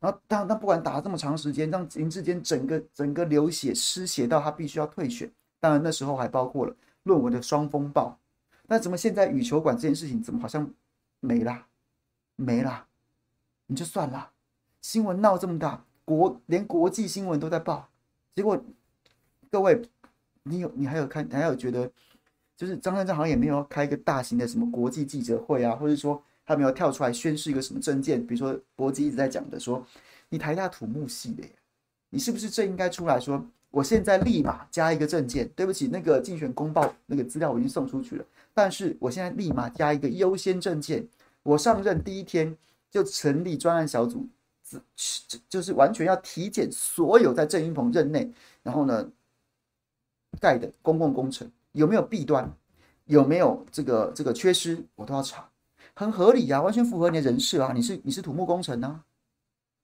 [0.00, 5.30] 然后，当他不管打了这么长时间，让林志坚整个整个流血失血到他必须要退选。
[5.58, 8.18] 当然那时候还包括了论文的双风暴。
[8.66, 10.70] 那怎么现在羽球馆这件事情怎么好像
[11.20, 11.66] 没了，
[12.36, 12.86] 没了？
[13.66, 14.30] 你就算了，
[14.82, 17.88] 新闻闹这么大，国连国际新闻都在报，
[18.34, 18.62] 结果
[19.50, 19.80] 各位，
[20.42, 21.90] 你有你还有看，还有觉得，
[22.56, 29.84] 就是张善政好像也没有开一个大型的什么国际记者会啊，或者说他没有跳出来宣示一个什么证件，比如说伯基一直在讲的说，
[30.28, 31.42] 你台大土木系的，
[32.10, 33.44] 你是不是正应该出来说？
[33.70, 38.24] 我现在立马加一个证件，对不起，那个竞选公报那个资料我已经送出去了。
[38.54, 41.04] 但是我现在立马加一个优先证件，
[41.42, 42.56] 我上任第一天
[42.88, 44.28] 就成立专案小组，
[45.48, 48.30] 就是完全要体检所有在郑运鹏任内，
[48.62, 49.10] 然后呢
[50.38, 52.50] 盖的公共工程有没有弊端，
[53.04, 55.48] 有没有这个这个缺失，我都要查，
[55.94, 59.04] 很合理啊，完全符合你的人设啊，你是你是土木工程啊，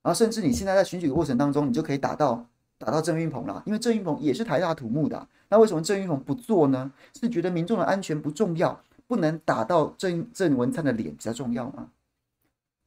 [0.03, 2.47] 然后甚至你现在在选举的过程当中，你就可以打到。
[2.83, 6.91] 打到郑云鹏了，因为郑云鹏也是台大土木的，那为什么郑云鹏不做呢？
[7.21, 11.91] 是觉得民众的安全不重要，不能打到郑郑文灿的脸比较重要吗？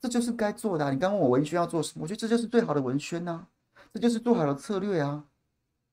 [0.02, 0.90] 这就是该做的啊。
[0.90, 3.46] 你刚问我文宣要做什么，我觉得这就是最好的文宣呐，
[3.94, 5.26] 这就是做好的策略啊。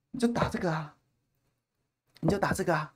[0.09, 0.95] 你就打这个啊，
[2.21, 2.95] 你就打这个啊。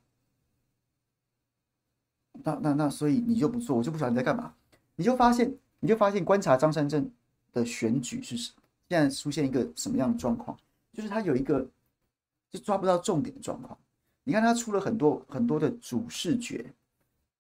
[2.44, 4.54] 那那那，所以你就不做，我就不晓得你在干嘛。
[4.96, 7.10] 你就发现，你就发现观察张善政
[7.54, 8.54] 的选举是，现
[8.90, 10.58] 在出现一个什么样的状况？
[10.94, 11.68] 就是他有一个
[12.50, 13.78] 就抓不到重点的状况，
[14.24, 16.66] 你看他出了很多很多的主视觉，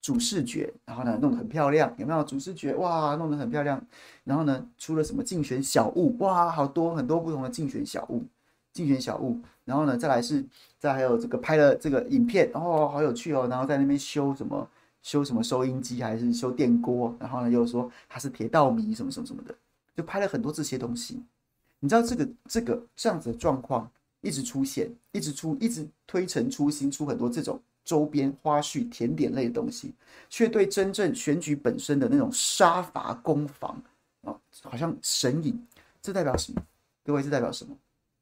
[0.01, 2.75] 主视觉，然后呢弄得很漂亮，有没有主视觉？
[2.75, 3.81] 哇，弄得很漂亮。
[4.25, 6.17] 然后呢出了什么竞选小物？
[6.17, 8.25] 哇，好多很多不同的竞选小物，
[8.73, 9.39] 竞选小物。
[9.63, 10.45] 然后呢再来是
[10.77, 13.47] 再还有这个拍了这个影片，哦，好有趣哦。
[13.49, 14.69] 然后在那边修什么
[15.05, 17.15] 修什么收音机还是修电锅？
[17.19, 19.53] 然后呢又说他是铁道迷什么什么什么的，
[19.95, 21.21] 就拍了很多这些东西。
[21.79, 23.87] 你知道这个这个这样子的状况
[24.21, 29.93] 一直出现，一直出，一直推陈出新，出很多这种周边花絮、甜点类的东西，
[30.27, 33.79] 却对真正选举本身的那种杀伐攻防
[34.23, 35.63] 啊，好像神隐。
[36.01, 36.59] 这代表什么？
[37.03, 37.77] 各位，这代表什么？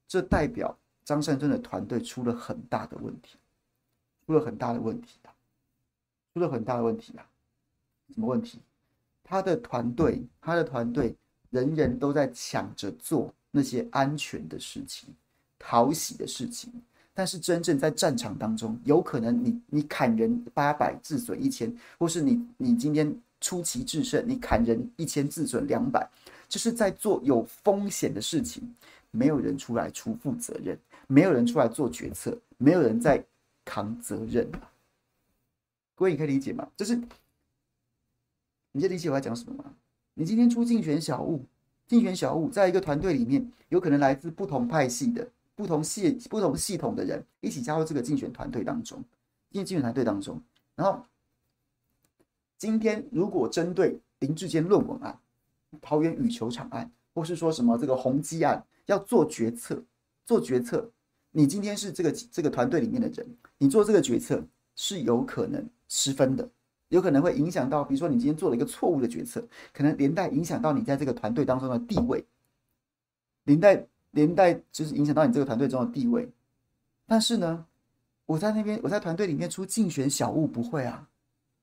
[0.06, 3.38] 这代表张善政的团队出了很大的问题，
[4.26, 5.18] 出了很大的问题，
[6.34, 7.26] 出了很大的问题啊！
[8.14, 8.60] 什么问题？
[9.24, 11.16] 他的团队，他的团队，
[11.50, 13.34] 人人都在抢着做。
[13.56, 15.14] 那些安全的事情、
[15.60, 16.74] 讨喜的事情，
[17.14, 26.04] 但是真正在战场当中，有可能你你砍人八百自损一千，或是你你今天出奇制胜，你砍人一千自损两百，
[26.50, 28.68] 就是在做有风险的事情，
[29.12, 33.24] 没有人出来出负责任，没有人出来做决策，没有人在
[33.64, 34.52] 扛责任。
[35.96, 36.68] 各位，你可以理解吗？
[36.76, 36.96] 就是
[38.72, 39.74] 你可以理解我在讲什么吗？
[40.16, 41.46] 你今天出竞选小物。
[41.86, 49.04] 竞选小物，在一个团队里面，有可能来自不同派系的、不同系、不同系统的人一起加入这个竞选团队当中。
[49.52, 50.42] 竞选团队当中，
[50.76, 51.06] 然后
[52.58, 55.20] 今天如果针对林志坚论文案、
[55.82, 59.84] 桃园羽球场案，或是说什么这个宏基案要做决策，
[60.26, 60.90] 做决策，
[61.32, 64.44] 你今天是这个这个团队里面的人，你做这个决策
[64.76, 66.50] 是有可能失分的。
[66.90, 69.44] 有可能会影响到，比如说你今天做了一个错误的决策，
[69.74, 72.24] 可能连带影响到你在这个团队当中的地位，
[73.46, 76.32] 连带连带就是影响到你这个团队中的地位。
[77.08, 77.66] 但是呢，
[78.28, 81.10] 我在那边，我在团队里面出竞选小物不会啊。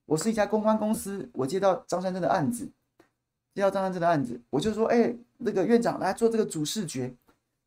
[0.07, 2.69] 我是一家公关公司，我接到张善政的案子，
[3.55, 7.15] 接到张善政的案子，我就说，哎，那个院长来做这个主视觉，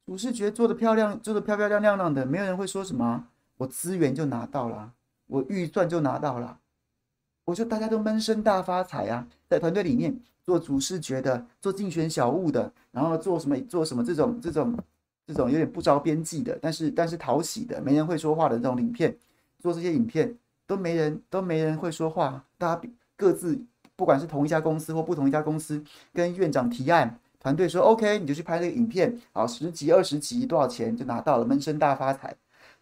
[0.05, 4.91] 主视觉做的漂亮，做的漂漂亮亮亮的，没有人会说什么，我资源就拿到了，
[5.33, 6.59] 我预算就拿到了，
[7.45, 14.77] 我就大家都闷声大发财啊，在团队里面做主视觉的，做竞选小物的，然后做什么做什么这种这种
[15.25, 19.17] 这种有点不着边际的，但是但是讨喜的，没人会说话的这种影片，
[19.59, 22.81] 做这些影片都没人都没人会说话，大家
[23.15, 23.59] 各自。
[23.95, 32.35] 不管是同一家公司或不同一家公司，跟院长提案，团队说 OK，你就去拍这个影片，好，十集二十集多少钱就拿到了，闷声大发财。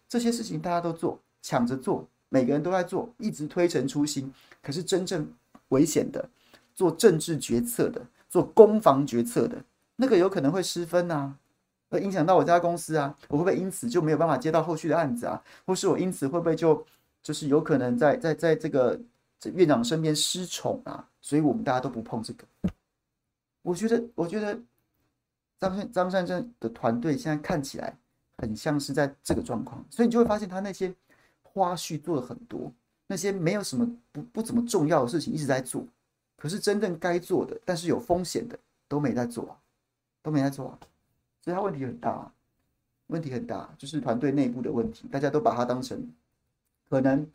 [0.08, 4.32] 这些事情大家都做，抢着做，每个人都在做，一直推陈出新。
[4.62, 5.30] 可是真正
[5.68, 6.28] 危险的，
[6.74, 9.62] 做政治决策的，做攻防决策的，
[9.96, 11.36] 那个有可能会失分啊，
[11.90, 15.42] 会影响到我家公司啊，我会不会因此就没有办法接到后续的案子啊？
[15.66, 16.86] 或是我因此会不会就
[17.22, 18.98] 就是有可能在在在这个。
[19.42, 22.44] 这院长身边失宠啊，所以我们大家都不碰这个。
[23.62, 24.56] 我觉得，我觉得
[25.58, 27.98] 张善张善政的团队现在看起来
[28.38, 30.94] 很像是在这个状况，所以你就会发现他那些
[31.52, 32.72] 花絮做了很多，
[33.06, 35.86] 那些没有什么不不怎么重要的事情一直在做，
[36.36, 39.56] 可是真正该做的，但是有风险的都没在做啊，
[40.22, 40.78] 都没在做啊，
[41.40, 42.32] 所以他问题很大啊，
[43.08, 46.06] 问题很大，就是团队内部的问题，大家都把他当成
[46.88, 47.26] 可能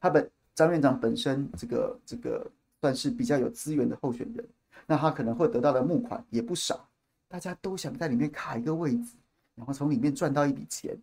[0.00, 0.28] 他本。
[0.56, 4.42] 张院长本身这个这个算是比较有资源的候选人，
[4.86, 6.88] 那他可能会得到的募款也不少，
[7.28, 9.10] 大家都想在里面卡一个位置，
[9.54, 10.96] 然后从里面赚到一笔钱，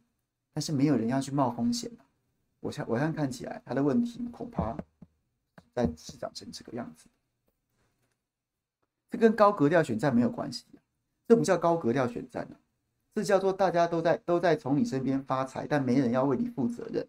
[0.55, 1.91] 但是没有人要去冒风险。
[2.63, 4.76] 我现我现在看起来他的问题恐怕
[5.73, 7.08] 在市长成这个样子，
[9.12, 10.65] 这跟高格调选战没有关系，
[11.28, 12.56] 这不叫高格调选战啊，
[13.13, 17.06] 这叫做大家都在都在从你身边发财，但没人要为你负责任。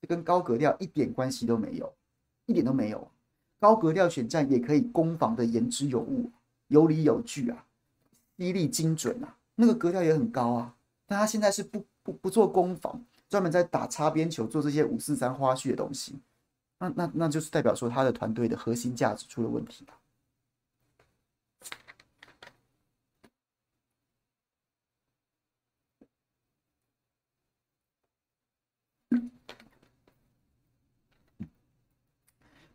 [0.00, 1.94] 这跟高格调一点关系都没有，
[2.46, 3.10] 一点都没有。
[3.58, 6.30] 高格调选战也可以攻防的言之有物，
[6.68, 7.66] 有理有据啊，
[8.38, 10.74] 犀利精准啊，那个格调也很高啊。
[11.06, 16.20] 但他现在是不不不做攻防，专门在打擦边球，做这些五四三花絮的东西。
[16.78, 19.86] 那那那就是代表说他的团队的核心价值出了问题。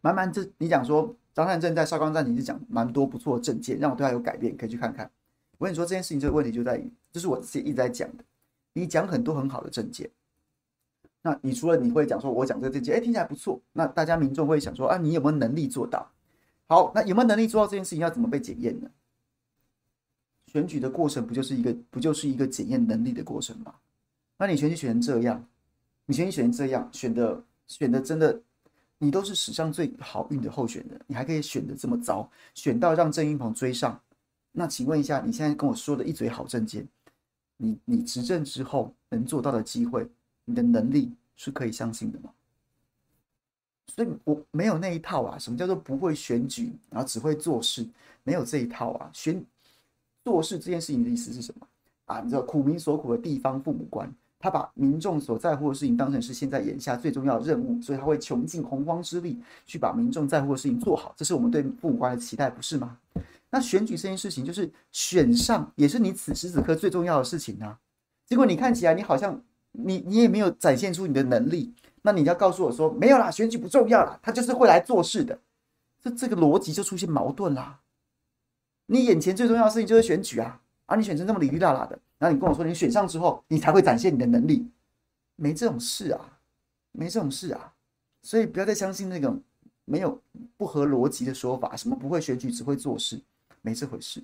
[0.03, 5.09] 慢慢这你讲说张善政在少康战情是讲蛮多不错的政见，让我对他有改变，可以去看看。
[5.59, 8.23] 我跟你说这件事情，这个问题就在于，这是我自己一直在讲的。
[8.73, 10.09] 你讲很多很好的政见，
[11.21, 16.11] 那你除了你会讲说，我讲这个政见，哎，听起来不错，那大家民众会想说啊，你有没有能力做到？
[16.67, 18.89] 好，那有没有能力做到这件事情，要怎么被检验呢？
[20.47, 23.75] 选举的过程不就是一个不就是一个检验能力的过程吗？
[24.37, 25.47] 那你选举选成这样，
[26.05, 28.41] 你选举选成这样，选的选的真的。
[29.03, 33.99] 你都是史上最好运的候选人，你还可以选得这么糟，选到让郑运鹏追上。
[34.51, 36.87] 那请问一下，你现在跟我说的一嘴好政见，
[37.57, 40.07] 你你执政之后能做到的机会，
[40.45, 42.29] 你的能力是可以相信的吗？
[43.87, 45.37] 所以我没有那一套啊。
[45.37, 47.87] 什么叫做不会选举，然后只会做事？
[48.23, 49.09] 没有这一套啊。
[49.13, 49.43] 选
[50.23, 51.67] 做事这件事情的意思是什么
[52.05, 52.21] 啊？
[52.21, 54.13] 你知道苦民所苦的地方父母官。
[54.43, 61.13] 他把民众所在乎的事情当成是现在眼下最重要的任务，所以他会穷尽洪荒之力去把民众在乎的事情做好。
[61.15, 62.97] 这是我们对父母官的期待，不是吗？
[63.51, 67.77] 那选举这件事情，就是选上也是你此时此刻最重要的事情啊。
[68.25, 69.39] 结果你看起来你好像
[69.71, 75.39] 你你也没有展现出你的能力，那你要告诉我说没有啦，选举不重要啦，他就是会来做事的，
[76.01, 77.79] 这这个逻辑就出现矛盾啦。
[78.87, 81.97] 你眼前最重要的事情就是选举啊，而你选成这么里里啦啦的。
[82.17, 84.69] 然后你跟我说，你选上之后，你才会展现你的能力，
[85.35, 86.37] 没这种事啊，
[86.91, 87.73] 没这种事啊，
[88.21, 89.41] 所以不要再相信那种
[89.85, 90.21] 没有
[90.55, 93.19] 不合逻辑的说法，什么不会选举只会做事，
[93.61, 94.21] 没这回事。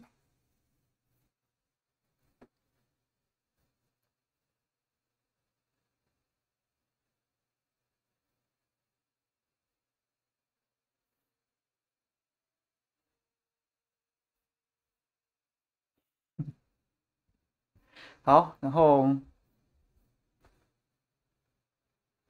[18.27, 19.15] 好，然后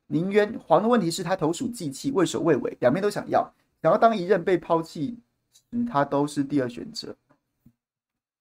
[0.05, 5.17] 宁渊黄的问题是他投鼠忌器，畏首畏尾，两边都想要，想要当一任被抛弃，
[5.89, 7.15] 他都是第二选择，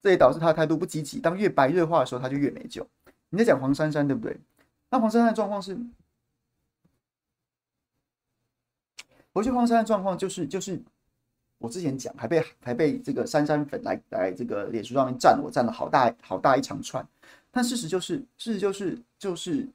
[0.02, 1.18] 这也导致他的态度不积极。
[1.18, 2.86] 当越白热化的时候，他就越没救。
[3.30, 4.38] 你在讲黄珊珊对不对？
[4.90, 5.78] 那黄珊珊的状况是，
[9.32, 10.78] 我觉得黄珊珊的状况就是就是。
[11.58, 17.04] 我之前讲还被还被这个珊珊粉来来这个脸书上面站我站了好大好大一长串，
[17.56, 19.66] 但事实就是事实就是就是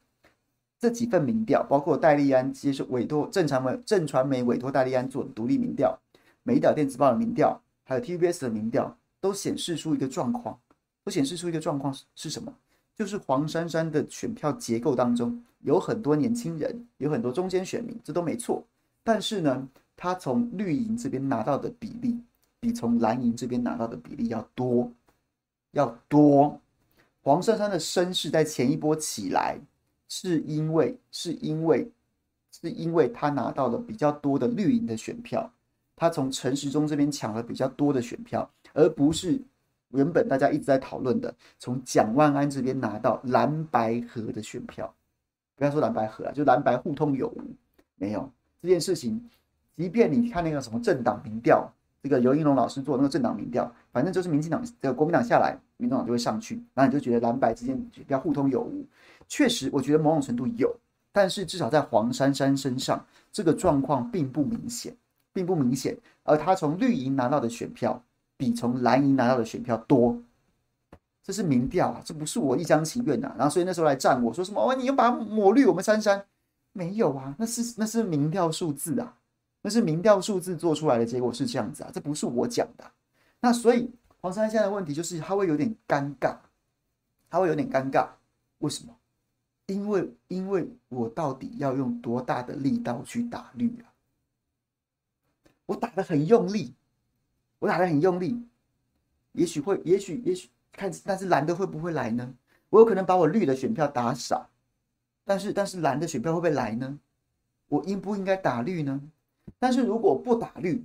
[0.77, 5.99] 这几份民调，包括戴立安接受委托正常媒正传媒委托戴立安做的独立民调，
[6.43, 10.59] 美岛电子报的民调，还有 TVBS 的民调，都显示出一个状况，
[11.03, 12.53] 都显示出一个状况是是什么？
[12.95, 18.63] 就是黄珊珊的选票结构当中有很多年轻人，有很多中间选民，这都没错。
[19.03, 19.67] 但是呢，
[19.97, 22.19] 他从绿营这边拿到的比例，
[22.59, 24.91] 比从蓝营这边拿到的比例要多，
[25.71, 26.61] 要多。
[27.23, 29.57] 黄珊珊的声势在前一波起来，
[30.07, 31.89] 是因为是因为
[32.51, 35.51] 是因为他拿到了比较多的绿营的选票，
[35.95, 39.39] 他从陈时中这边抢了比较多的选票，而不是
[39.89, 44.91] 原本大家一直在讨论的从蒋万安这边拿到蓝白合的选票。
[45.55, 47.43] 不要说蓝白合啊，就蓝白互通有无，
[47.95, 48.27] 没有
[48.59, 49.29] 这件事情。
[49.77, 51.71] 即便你看那个什么政党民调。
[52.03, 58.83] 这个游盈隆老师做那个政党民调，反正就是民进党这个国民党下来，民众党就会上去，然后你就觉得蓝白之间比较互通有无。
[59.27, 60.75] 确实，我觉得某种程度有，
[61.11, 64.95] 但是至少在黄珊珊身上，这个状况并不明显，
[65.31, 65.95] 并不明显。
[66.23, 68.03] 而他从绿营拿到的选票
[68.35, 70.17] 比从蓝营拿到的选票多，
[71.23, 73.31] 这是民调啊，这不是我一厢情愿呐。
[73.37, 74.59] 然后所以那时候来战我说什么？
[74.59, 76.25] 哦，你又把抹绿我们珊珊？
[76.73, 79.13] 没有啊，那是那是民调数字啊。
[79.61, 82.91] 那是民调数字做出来的结果是这样子啊，这不是我讲的。
[83.39, 86.37] 那所以黄珊珊现在的问题就是他会有点尴尬，
[87.29, 88.07] 他会有点尴尬。
[88.59, 88.95] 为什么？
[89.67, 93.87] 因为因为我到底要用多大的力道去打绿啊？
[95.65, 96.73] 我打得很用力，
[97.59, 98.43] 我打得很用力，
[99.31, 102.33] 也许会，也许也许看，但是蓝的会不会来呢？
[102.69, 104.49] 我有可能把我绿的选票打少，
[105.23, 106.99] 但是但是蓝的选票会不会来呢？
[107.67, 109.01] 我应不应该打绿呢？
[109.61, 110.83] 但是如果不打绿，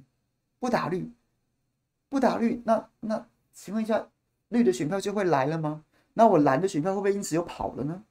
[0.59, 1.11] 不打绿，
[2.11, 4.07] 不打绿，那那请问一下，
[4.51, 5.83] 绿的选票就会来了吗？
[6.12, 8.03] 那我蓝的选票会不会因此又跑了呢？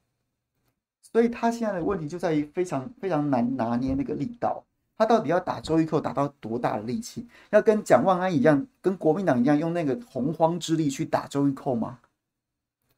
[1.00, 4.64] 所以他现在的问题就在于非常非常难拿捏那个力道，
[4.98, 7.28] 他到底要打周玉蔻打到多大的力气？
[7.50, 12.00] 要跟蒋万安一样，跟国民党一样用那个洪荒之力去打周玉蔻吗？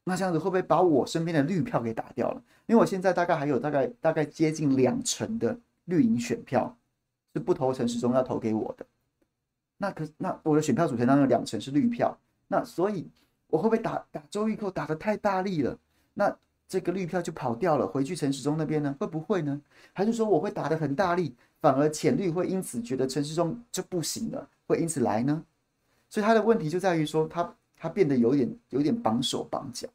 [0.05, 2.41] 那这样子会不会把我身边的绿票给打掉了？
[2.65, 6.75] 因为我现在大概还有大概大概接近两成的绿营选票。
[7.39, 8.85] 不投陈时中要投给我的，
[9.77, 12.17] 那可那我的选票组成当中有两成是绿票，
[12.47, 13.07] 那所以
[13.47, 15.77] 我会不会打打周玉蔻打得太大力了？
[16.13, 16.35] 那
[16.67, 18.95] 这个绿票就跑掉了，回去陈时中那边呢？
[18.99, 19.59] 会不会呢？
[19.93, 25.43] 还是说我会打得很大力，反而浅绿会因此觉得陈时中就不行了，会因此来呢？
[26.09, 29.87] 所以他的问题就在于说他他变得有点有点绑手绑脚，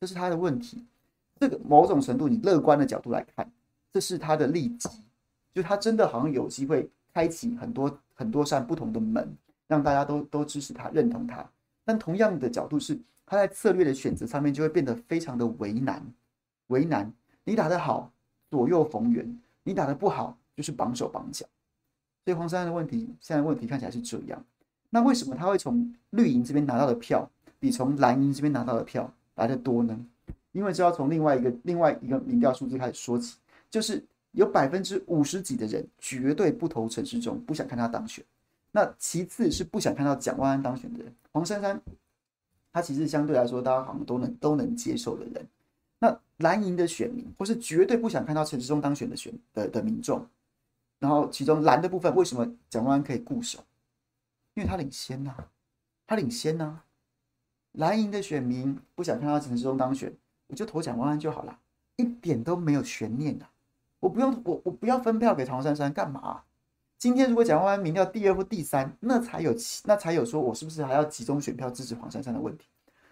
[0.00, 0.84] 这是他的问题。
[1.38, 3.50] 这个某种程度你乐观的角度来看，
[3.92, 4.88] 这是他的利基。
[5.56, 9.34] 就他真的好像有机会开启很多很多扇不同的门，
[9.66, 11.42] 让大家都都支持他、认同他。
[11.82, 16.04] 但同样的角度是，他在策略的选择上面就会变得非常的为难。
[16.66, 17.10] 为难，
[17.42, 18.12] 你打得好，
[18.50, 19.24] 左右逢源；
[19.62, 21.46] 你打得不好，就是绑手绑脚。
[22.22, 24.44] 所以黄珊珊的问题，现在问题看起来是这样。
[24.90, 27.26] 那为什么他会从绿营这边拿到的票，
[27.58, 29.98] 比从蓝营这边拿到的票来得多呢？
[30.52, 33.38] 因为就要从另外一个另外一个民调数字开始说起，
[33.70, 34.04] 就是。
[34.36, 38.22] 有百分之五十几的人绝对不投陈世忠，不想看他当选。
[38.70, 41.10] 那其次是不想看到蒋万安当选的人。
[41.32, 41.80] 黄珊珊，
[42.70, 45.46] 他其实相对来说，大家好像都能都能接受的人。
[45.98, 50.26] 那蓝营的选民，或是绝对不想看到陈世忠当选的选的的民众。
[50.98, 53.58] 然后其中蓝的部分，为什么蒋万安可以固守？
[54.52, 55.48] 因为他领先呐、啊，
[56.06, 56.84] 他领先呐、啊。
[57.72, 60.14] 蓝营的选民不想看到陈世忠当选，
[60.48, 61.58] 我就投蒋万安就好了，
[61.96, 63.50] 一点都没有悬念的、啊。
[64.06, 66.42] 我不用，我我不要分票给黄珊珊干嘛？
[66.96, 69.52] 今天如果蒋万安民调第二或第三，那才有
[69.84, 72.68] 那才有说我是不是还要集中选票支持黄珊珊的问题。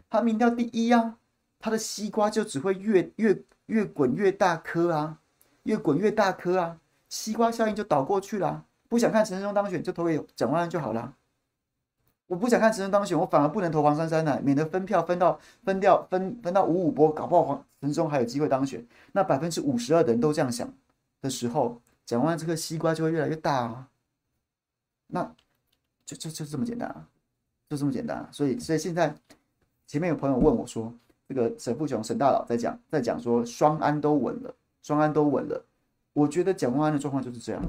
[0.09, 1.17] 他民调第一啊，
[1.59, 5.19] 他的西瓜就只会越越越滚越大颗啊，
[5.65, 6.79] 越滚越大颗啊，
[7.09, 8.65] 西瓜效应就倒过去了。
[8.89, 11.13] 不想看陈时中当选，就投给蒋万安就好了。
[12.29, 18.87] 我不想看陈时中当选，我反而不能投黄珊珊呢，免得分票分到分掉分分到五五波，搞不好黄陈时中还有机会当选。
[19.11, 20.73] 那百分之五十二的人都这样想
[21.25, 23.89] 的时候，蒋万这个西瓜就会越来越大啊。
[25.07, 25.35] 那
[26.05, 27.09] 就就就这么简单啊，
[27.71, 28.29] 就这么简单啊。
[28.31, 29.17] 所以所以现在
[29.87, 30.93] 前面有朋友问我说，
[31.27, 35.65] 这个沈富雄沈大佬在讲在讲说双安都稳了，双安都稳了。
[36.13, 37.63] 我觉得蒋万安的状况就是这样。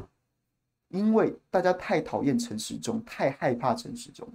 [0.89, 4.27] 因为大家太讨厌陈时中，太害怕陈时中。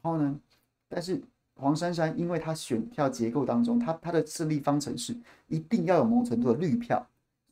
[0.00, 0.40] 然后呢，
[0.88, 1.22] 但是
[1.54, 5.14] 黄珊珊，因为他选票结构当中，他他的胜利方程式
[5.48, 7.06] 一定要有某种程度的绿票，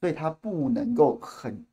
[0.04, 1.64] 所以他不能够很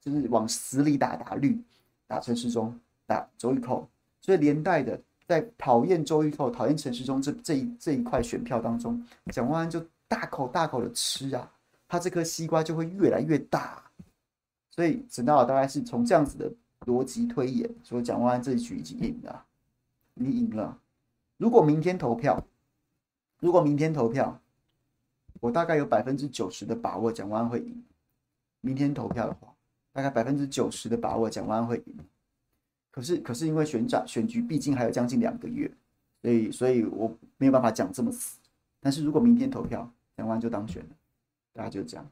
[0.00, 1.62] 就是往死里打打绿，
[2.06, 2.74] 打陈时中，
[3.04, 3.86] 打周玉蔻。
[4.22, 11.52] 所以连带的，在讨厌周玉蔻、讨厌陈时中这这一这一块选票当中，蒋万安就大口大口的吃啊，
[11.86, 13.84] 他这颗西瓜就会越来越大。
[14.70, 16.50] 所以沈大佬大概是从这样子的
[16.86, 19.44] 逻辑推演，说蒋万安这一局已经赢了，
[20.14, 20.78] 你赢了。
[21.36, 22.42] 如果明天投票，
[23.38, 24.40] 如果明天投票，
[25.40, 27.84] 我大概有百分之九十的把握蒋万安会赢。
[28.60, 29.54] 明天投票的话，
[29.92, 31.96] 大概百分之九十的把握蒋万安会赢。
[32.90, 35.70] 可是，可是因为选战选举毕竟还有将近两个月，
[36.22, 38.38] 所以，所以我没有办法讲这么死。
[38.80, 40.96] 但是如果明天投票，蒋万安就当选了，
[41.52, 42.10] 大家就这样。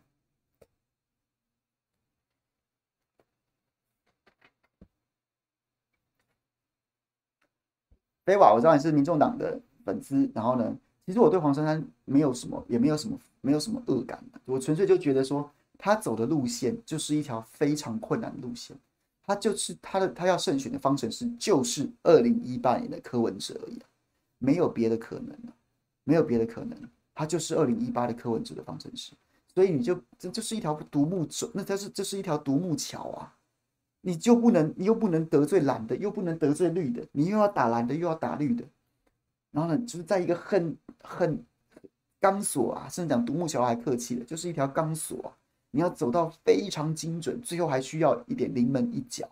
[8.26, 18.76] 飞瓦，我知道你是民众党的粉丝，然后呢，其实我对黄珊珊没有什么，也没有什么，没有什么恶感的，我纯粹就觉得说，他走的路线就是一条非常困难的路线，
[19.22, 23.78] 他就是他的他要胜选的方程式就是二零一八年的柯文哲而已，
[24.38, 25.36] 没有别的可能，
[26.04, 26.78] 没有别的可能，
[27.14, 29.12] 他就是二零一八的柯文哲的方程式，
[29.54, 33.34] 所以你就这就是一条独木舟，那它是这是一条独木桥啊。
[34.06, 38.62] 你就不能，你又不能得罪蓝的，又不能得罪绿的，你又要打蓝的，又要打绿的，
[39.54, 41.40] 然后呢，就是在一个很很
[42.18, 45.30] 钢索啊，甚至讲独木桥还客气的，就是一条钢索啊，
[45.70, 49.28] 你要走到非常精准，最后还需要一点临门一脚，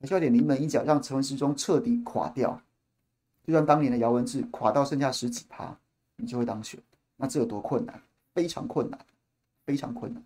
[0.00, 2.58] 还需要点临门一脚，让陈文时中彻底垮掉，
[3.46, 5.76] 就像当年的姚文智垮到剩下十几趴，
[6.16, 6.80] 你就会当选，
[7.16, 8.00] 那这有多困难？
[8.34, 8.98] 非常困难，
[9.66, 10.24] 非常困难。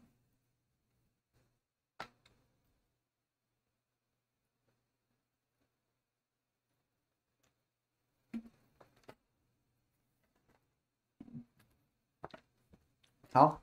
[13.38, 13.62] 好，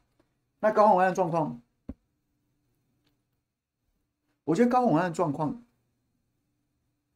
[0.62, 1.62] 那高虹安的状况，
[4.46, 5.62] 我觉得高虹安的状况，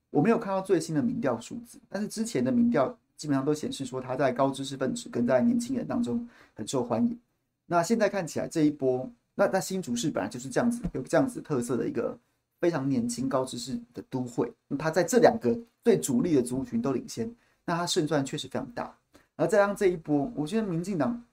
[0.09, 7.17] 我没有看到最新的民调数字，但是之前的民调基本上都显示说他在高知识分子跟在年轻人当中很受欢迎。
[7.65, 12.19] 那现在看起来这一波，那那新竹市本来就是这样子，有这样子特色的一个
[12.59, 17.33] 非常年轻高知识的都会，那他在这两个最主力的族群都领先，
[17.63, 18.93] 那他胜算确实非常大。
[19.37, 21.23] 而再让这一波，我觉得民进党。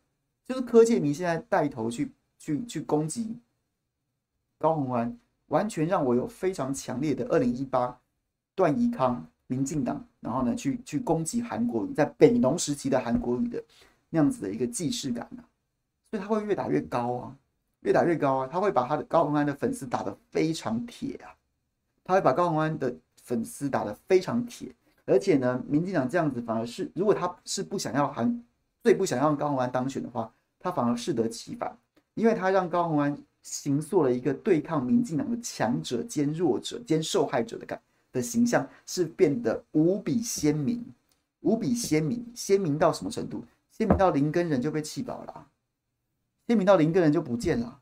[0.47, 3.36] 就是柯建铭现在带头去去去攻击
[4.59, 5.18] 高虹安，
[5.49, 7.99] 完全让我有非常强烈的二零一八
[8.55, 13.62] 段宜康民进党，然后呢去去攻击韩国瑜，在北农时期的韩国瑜的
[14.09, 15.42] 那样子的一个既视感啊，
[16.11, 17.36] 所以他会越打越高啊，
[17.80, 21.34] 越打越高啊，他会把他的高虹安的粉丝打得非常铁啊，
[22.05, 24.72] 他会把高虹安的粉丝打得非常铁，
[25.07, 28.44] 而且呢，民进党这样子反而是，如果他是不想要韩
[28.80, 30.32] 最不想要高虹安当选的话。
[30.59, 31.78] 他反而适得其反，
[32.14, 37.80] 因为他让高虹安形塑了一个对抗民进党的强者兼弱者兼受害者的感
[38.11, 40.84] 的形象，是变得无比鲜明，
[41.42, 43.44] 无比鲜明，鲜明到什么程度？
[43.70, 45.46] 鲜明到林根仁就被气饱了啊，
[46.48, 47.78] 鲜明到林根仁就不见了。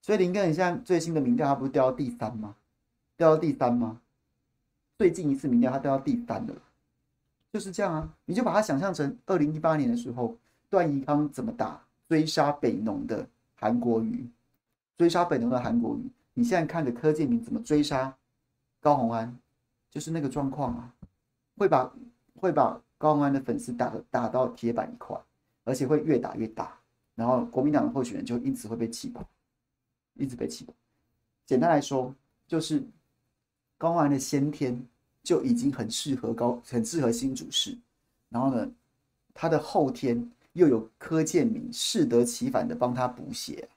[0.00, 2.56] 所以林根仁现在最新的民调，他不是掉到第三吗？
[3.16, 4.00] 掉到第三吗？
[4.96, 6.54] 最近一次民调他掉到第三了，
[7.52, 8.14] 就是这样啊！
[8.24, 10.38] 你就把它想象成二零一八年的时候。
[10.70, 14.28] 段宜康怎么打追杀北农的韩国瑜？
[14.96, 18.14] 追杀北农的韩国瑜，你现在看着柯建铭怎么追杀
[18.80, 19.38] 高虹安，
[19.88, 20.92] 就是那个状况啊，
[21.56, 21.92] 会把
[22.34, 25.16] 会把高虹安的粉丝打的打到铁板一块，
[25.64, 26.76] 而且会越打越大，
[27.14, 29.24] 然后国民党的候选人就因此会被气跑，
[30.14, 30.74] 一直被气跑。
[31.46, 32.12] 简单来说，
[32.46, 32.82] 就是
[33.76, 34.84] 高虹安的先天
[35.22, 37.78] 就已经很适合高，很适合新主事，
[38.28, 38.68] 然后呢，
[39.32, 40.28] 他的后天。
[40.58, 43.68] 又有柯建铭适得其反的帮他补血，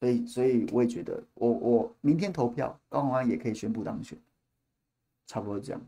[0.00, 4.18] 所以所以我也觉得我，我明天投票，高鸿安也可以宣布当选，
[5.26, 5.80] 差不多这样。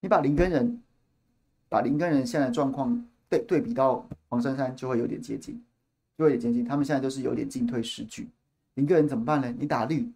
[0.00, 0.80] 你把林根人，
[1.68, 5.62] 把林根人现在的状况对对比到黄珊珊，就会有点接近，
[6.16, 6.64] 就会有点接近。
[6.64, 8.28] 他们现在就是有点进退失据。
[8.74, 9.54] 林根人怎么办呢？
[9.58, 10.10] 你打绿，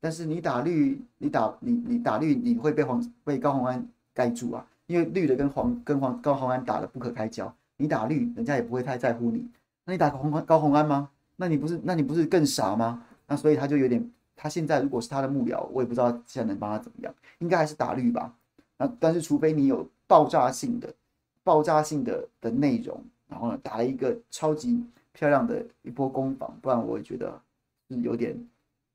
[0.00, 7.54] 但是你打绿，你打你你打绿，你会被黄被高洪安盖住啊，因为绿的跟黄跟黄高洪安打的不可开交。
[7.76, 9.46] 你打绿，人家也不会太在乎你。
[9.84, 11.08] 那你打高洪安吗？
[11.36, 13.04] 那你不是那你不是更傻吗？
[13.28, 18.34] 那所以他就有点，他现在如果是他的幕僚，我也不知道现在能帮他怎么样，应该还是打绿吧。
[18.78, 20.94] 那但是，除非你有爆炸性的、
[21.42, 27.42] 爆炸性的的内容，然后呢，打了一个超级漂亮的一波攻防，不然我会觉得
[27.88, 28.38] 是有点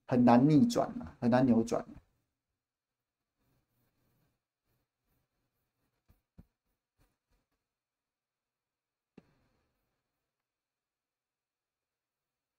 [0.08, 1.86] 很难逆转啊，很难扭转。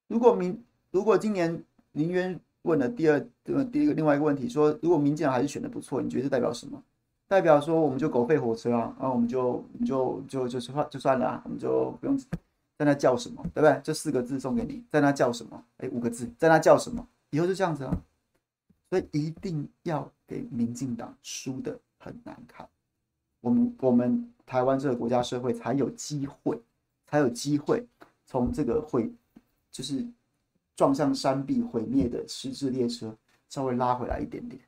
[0.08, 6.82] 如果民如果今年林渊问了第二呃第一个另外一个问题，说如果民进党还是选的不错，你觉得代表什么？
[7.26, 13.80] 代表说我们就狗吠火车啊，然后我们就就就就算就算了啊，我们就不用在那叫什么，对不对？
[13.82, 15.64] 这四个字送给你，在那叫什么？
[15.78, 17.06] 哎，五个字，在那叫什么？
[17.30, 18.02] 以后就这样子啊。
[18.90, 22.68] 所以一定要给民进党输得很难看，
[23.40, 26.60] 我们我们台湾这个国家社会才有机会，
[27.06, 27.84] 才有机会
[28.24, 29.12] 从这个会
[29.72, 30.06] 就是
[30.76, 33.12] 撞向山壁毁灭的失智列车
[33.48, 34.60] 稍微拉回来一点点，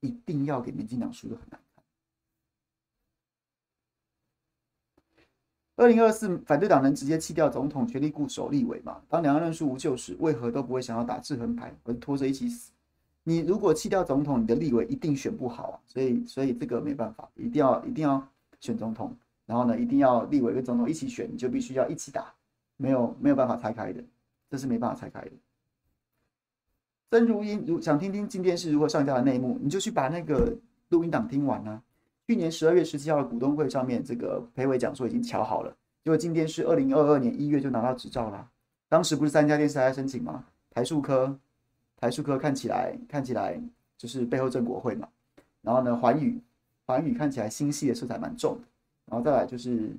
[0.00, 1.71] 一定要给民进党输的很难看。
[5.76, 9.00] 二零二四反对党能直接弃掉总统，全力固守立委吗？
[9.08, 12.70] 当两岸论述无救时，为何都不会想要打制衡牌，而拖着一起死？
[13.24, 18.22] 你如果弃掉总统，你的立委一定选不好啊，所以所以这个没办法，一定要一定要
[18.60, 19.16] 选总统，
[19.46, 22.34] 然后呢，一定要立委跟总统一起选，你就必须要一起打，
[22.76, 24.04] 没有没有办法拆开的，
[24.50, 25.30] 这是没办法拆开的。
[27.10, 30.54] 曾如英如想听听今天是如何上架的内幕，你就去把那个
[30.90, 31.82] 录音档听完啊。
[32.32, 38.48] 去年十二月十七号的股东会上面，这个裴伟讲说已经瞧好了，结果今天是二零二二年一月就拿到执照了，
[38.88, 40.46] 当时不是三家电视台在申请吗？
[40.70, 41.38] 台数科。
[42.00, 43.60] 台数科看起来看起来
[43.98, 45.06] 就是背后正国会嘛，
[45.60, 46.40] 然后呢，环宇
[46.86, 48.62] 环宇看起来新系的色彩蛮重的，
[49.04, 49.94] 然后再来就是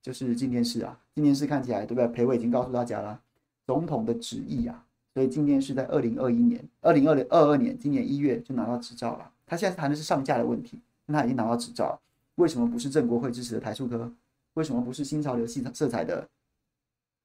[0.00, 2.06] 就是镜电视啊，镜电视看起来对不对？
[2.06, 3.20] 裴伟已经告诉大家了，
[3.66, 9.32] 总统的旨意啊，所以镜电视在二零二一年、二零二零二二年今年一月就拿到执照了。
[9.44, 11.98] 他现在谈的是上架的问题，那他已经拿到执照，
[12.34, 14.12] 为什么不是郑国会支持的台数科？
[14.54, 16.28] 为什么不是新潮流系色彩的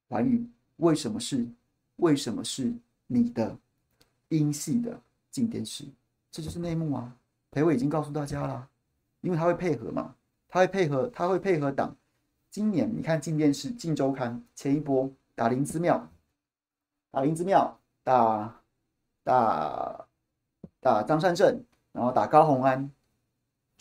[0.07, 0.47] 环宇？
[0.77, 1.45] 为什么是
[1.97, 2.73] 为什么是
[3.07, 3.57] 你的？
[4.29, 4.97] 英系的
[5.29, 5.83] 静电视，
[6.31, 7.13] 这就是内幕啊！
[7.51, 8.65] 裴伟已经告诉大家了，
[9.19, 10.15] 因为他会配合嘛，
[10.47, 11.93] 他会配合，他会配合党。
[12.49, 16.09] 今年你看静电视、静周刊前一波打林姿妙，
[17.11, 18.61] 打林姿妙，打
[19.21, 20.07] 打
[20.79, 21.61] 打张善政，
[21.91, 22.89] 然后打高虹安，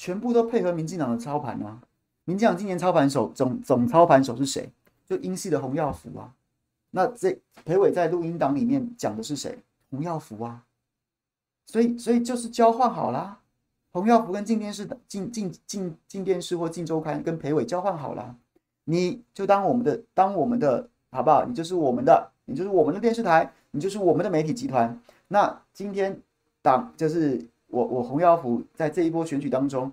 [0.00, 1.78] 全部都配合民进党的操盘啊！
[2.24, 4.72] 民进党今年操盘手总总操盘手是谁？
[5.06, 6.32] 就英系的洪耀福啊！
[6.92, 9.58] 那这裴伟在录音档里面讲的是谁？
[9.90, 10.64] 洪耀福啊，
[11.66, 13.40] 所以所以就是交换好了，
[13.92, 18.34] 洪耀福跟进电视的镜镜镜镜电视或进周刊跟裴伟交换好了，
[18.84, 21.44] 你就当我们的当我们的好不好？
[21.44, 24.98] 你就是我们的，你就是我们的电视台，你就是我们的媒体集团。
[25.28, 26.18] 那今天
[26.62, 29.90] 党就是我我洪耀福在这一波选举当中，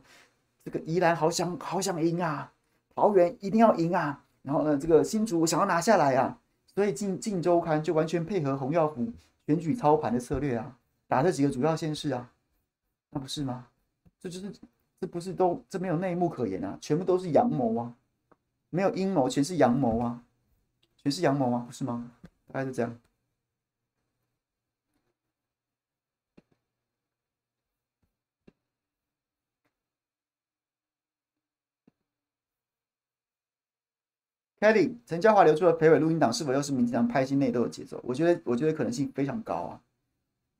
[0.65, 2.51] 这个宜兰好想好想赢啊，
[2.93, 6.37] 桃园一定要赢啊，然后呢这个新竹想要拿下来啊，
[6.75, 9.07] 所以镜镜周刊就完全配合洪耀福。
[9.45, 12.29] 选举操盘的策略啊，打这几个主要县市啊，
[13.11, 13.65] 那不是吗？
[14.19, 14.51] 这就是，
[14.99, 17.93] 这不是都这没有内幕可言啊，全部都是阳谋啊，
[18.69, 20.21] 没有阴谋，全是阳谋啊，
[20.97, 22.11] 全是阳谋啊，不是吗？
[22.51, 22.93] 大概是这样。
[34.59, 37.99] Kelly，陈嘉华流出了裴伟录音档，是否又是民进党派系内斗的节奏？
[38.03, 39.79] 我觉得，我觉得可能性非常高啊，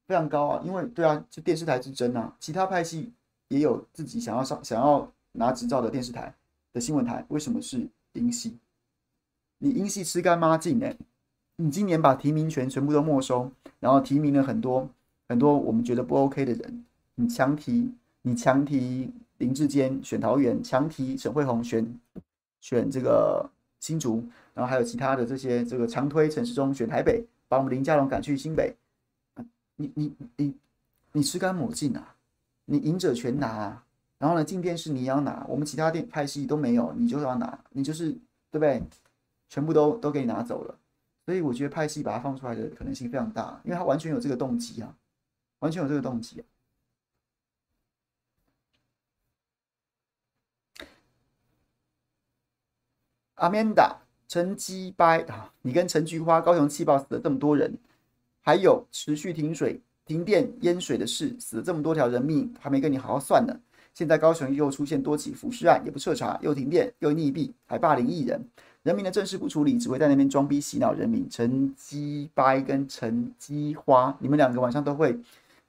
[0.08, 3.12] 非常高啊，因为对啊，就电视台之争啊，其他派系
[3.48, 6.32] 也有自己想要上、想要拿执照的电视台
[6.74, 8.60] 的新闻台，为什么是英系？
[9.58, 10.96] 你英系吃干抹净哎，
[11.56, 14.88] 你今年把提名权全部都没收，然后提名了很多
[15.28, 16.86] 很多我们觉得不 OK 的人，
[17.16, 17.92] 你强提，
[18.22, 22.00] 你强提林志坚选桃园，强提沈慧红选
[22.62, 23.50] 选这个。
[23.88, 24.22] 新竹，
[24.54, 28.76] 然后还有其他的这些，这个强推陈时中选台北，把我们林佳龙赶去新北，
[29.78, 30.54] 你你你
[31.14, 32.16] 你吃干抹净啊，
[32.66, 33.86] 你赢者全拿啊，
[34.18, 38.12] 然后呢，进电视你也要拿，我们其他电派系都没有，你就要拿，你就是
[38.52, 38.84] 对不对？
[39.48, 40.78] 全部都都给你拿走了，
[41.26, 44.94] 所以我觉得派系把它放出来的可能性非常大，因为他完全有这个动机啊，
[45.60, 46.44] 完全有这个动机啊。
[53.38, 53.96] 阿曼达、
[54.28, 57.72] 陈基掰啊，你跟陈菊花，高雄气爆死了这么多人，
[58.42, 63.56] 还有持续停水、停电、淹水的事，死了这么多条人命，还没跟你好好算呢。
[63.94, 68.44] 现在高雄又出现多起腐尸案，也不彻查，又停电又溺毙，还霸凌艺人，
[68.82, 71.30] 人民的正事不处理，只会在那边装逼洗脑人民。
[71.30, 75.16] 陈基掰跟陈基花，你们两个晚上都会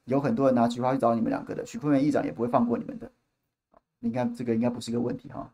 [0.05, 3.11] 有很多人拿菊花去找你们两个的，许坤元议长也不会放过你们的。
[3.99, 5.51] 应该这个应该不是个问题哈。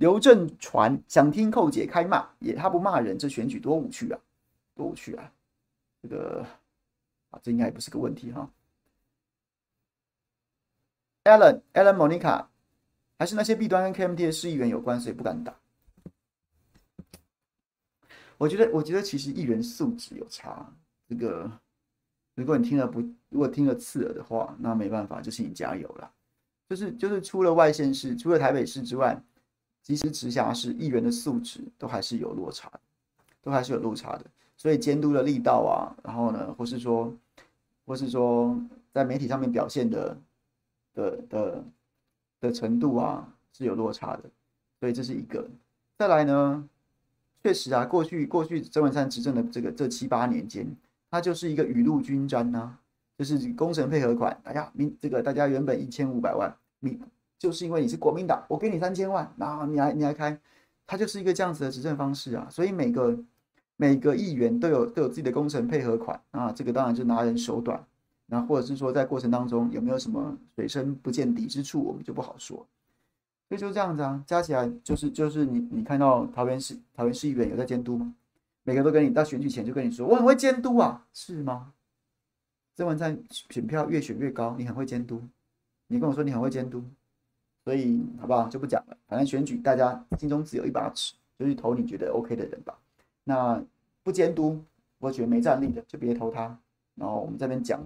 [0.00, 4.18] 刘正传想听寇姐开骂，也他不骂人，这选举多无趣啊，
[4.74, 5.30] 多无趣啊！
[6.00, 6.42] 这个
[7.28, 8.50] 啊，这应该也不是个问题哈。
[11.24, 12.46] Alan，Alan，Monica，
[13.18, 15.54] 还是那些弊端跟 KMT 的市议员有关，所以不敢打。
[18.38, 20.66] 我觉得，我觉得其实议员素质有差。
[21.10, 21.60] 这个，
[22.36, 26.10] 如果你听了不，如果听了刺耳的话，那没办法，就是你加油了。
[26.70, 29.22] 就是就是，除了外县市，除了台北市之外，
[29.82, 32.70] 其实直辖市议员的素质都还是有落差，
[33.42, 34.24] 都还是有落差的。
[34.56, 37.12] 所以监督的力道啊，然后呢，或是说，
[37.86, 38.54] 或是说，
[38.92, 40.16] 在媒体上面表现的
[40.94, 41.64] 的的
[42.40, 44.24] 的程度啊，是有落差的。
[44.78, 45.48] 所以这是一个。
[45.96, 46.68] 再来呢，
[47.42, 50.66] 确实啊，过去过去曾文山执政的这个这七八年间，
[51.10, 52.76] 他就是一个雨露均沾呐、
[53.16, 54.38] 就是工程配合款。
[54.44, 57.00] 哎呀，明这个大家原本一千五百万，明
[57.40, 60.38] 就是因为你是国民党，我给你三千万，然后你来你来开，
[60.86, 62.46] 他就是一个这样子的执政方式啊。
[62.48, 63.18] 所以每个。
[63.82, 67.82] 每个议员都有都有自己的工程配合款啊，这个当然就拿人手短，
[68.26, 72.58] 那或者是说在过程当中有没有什么水深不见底之处，我们就不好说。
[73.48, 78.14] 所以就这样子啊，加起来就是就是你你看到桃园市桃园市议员有在监督吗？
[78.64, 81.72] 每个都跟你到选举前就跟你说我很会监督啊，是吗？
[82.74, 83.18] 曾文灿
[83.48, 85.22] 选票越选越高，你很会监督，
[85.86, 86.84] 你跟我说你很会监督，
[87.64, 92.78] 所以好不好就不讲了，反正选举大家心中只有一把尺，就去投你觉得 OK 的人吧。
[93.24, 93.62] 那
[94.02, 94.62] 不监督，
[94.98, 96.58] 我觉得没战力的就别投他。
[96.94, 97.82] 然后我们这边讲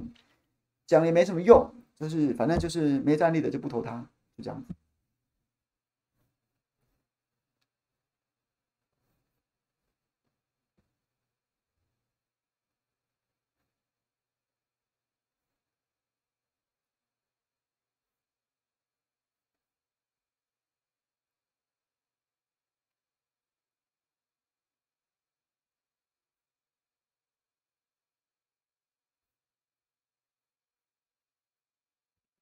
[0.86, 4.04] 讲也没什么用，就是反正就是没战力的就不投他，
[4.36, 4.74] 就这样子。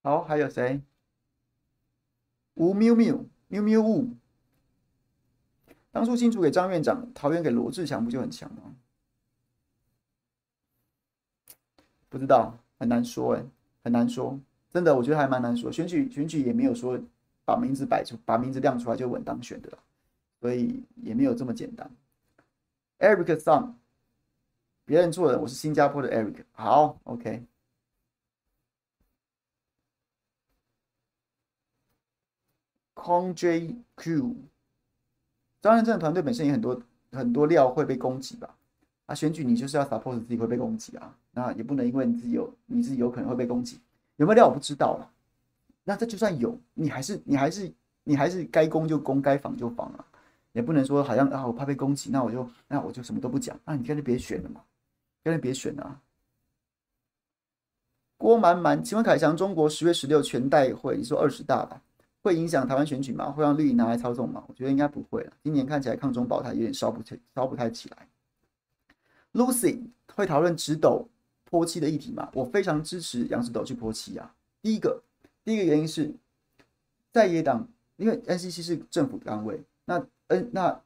[0.02, 0.82] 好，还有谁？
[2.54, 4.08] 吴喵喵喵喵呜。
[5.90, 8.74] 当初新竹给张院长，桃园给罗志强，不就很强吗？
[12.08, 13.44] 不知道，很难说哎，
[13.84, 14.38] 很难说。
[14.70, 15.70] 真的，我觉得还蛮难说。
[15.70, 17.00] 选举选举也没有说
[17.44, 19.78] 把名字摆出，把名字亮出来就稳当选的，
[20.40, 21.90] 所以也没有这么简单。
[22.98, 23.74] Eric Song，
[24.84, 26.44] 别人做的，我是新加坡的 Eric。
[26.52, 27.44] 好，OK。
[33.02, 34.32] Kong JQ，
[35.60, 36.80] 张善政团队本身也很多
[37.10, 38.54] 很多料会被攻击吧？
[39.06, 43.76] 啊，选举你就是要 support 自己会被攻击啊，那也不能因为你自己有你自己有可能会被攻击，
[44.16, 45.10] 有没有料我不知道了。
[45.82, 47.72] 那这就算有，你还是你还是
[48.04, 50.04] 你还是该攻就攻，该防就防啊，
[50.52, 54.62] 也不能说好像啊我怕被攻击，那我就那我就什么都不讲，那你干脆别选了嘛，
[55.24, 56.00] 干脆别选了啊。
[58.16, 61.82] 郭满满，请问凯翔，中国十月十六全代会，你说二十大吧？
[62.22, 63.30] 会影响台湾选举吗？
[63.30, 64.44] 会让绿营拿来操纵吗？
[64.46, 65.32] 我觉得应该不会了。
[65.42, 68.08] 今年看起来抗中保台有点烧不起，烧不太起来。
[69.32, 69.80] Lucy
[70.14, 71.08] 会讨论直斗
[71.44, 72.30] 泼漆的议题吗？
[72.32, 74.34] 我非常支持杨直斗去泼漆啊。
[74.62, 75.02] 第一个，
[75.44, 76.14] 第一个原因是
[77.10, 80.80] 在野党，因为 NCC 是政府单位，那 N，那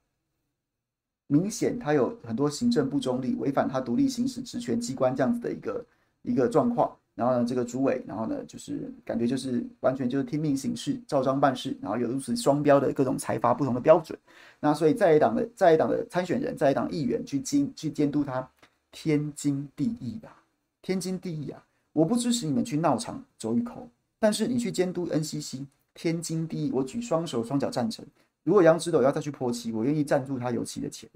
[1.27, 5.85] 明显他有很多行政不中立，违反他独立行使职权机关这样子的一个
[6.23, 6.97] 一个状况。
[7.17, 14.17] 然后呢，这个主委，然后呢，就是感觉就是完全就是听命行事，照章办事，然后有如此双标的各种财阀不同的标准。
[14.61, 18.47] 那所以在野党的在野党的参选人，在野党议员去监去监督他，
[18.93, 20.43] 天经地义吧？
[20.83, 21.65] 天经地义啊！
[21.95, 23.89] 我不支持你们去闹场走一口，
[24.19, 25.65] 但是你去监督 NCC，
[25.95, 26.71] 天经地义。
[26.71, 28.05] 我举双手双脚赞成。
[28.45, 31.09] 如果杨直斗要再去泼漆，我愿意赞助他油漆的钱，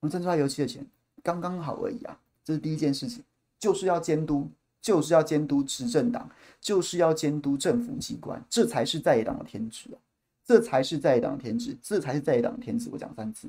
[0.00, 0.86] 我赞助他油漆的钱
[1.22, 2.20] 刚刚好而已啊！
[2.44, 3.24] 这是第一件事情，
[3.58, 4.46] 就是要监督。
[4.84, 6.28] 就是要监督执政党，
[6.60, 9.96] 就是要监督政府机关，这才是在野党的天职啊！
[10.44, 12.90] 这才是在野党的天职，这才是在野党的天职。
[12.92, 13.48] 我讲三次，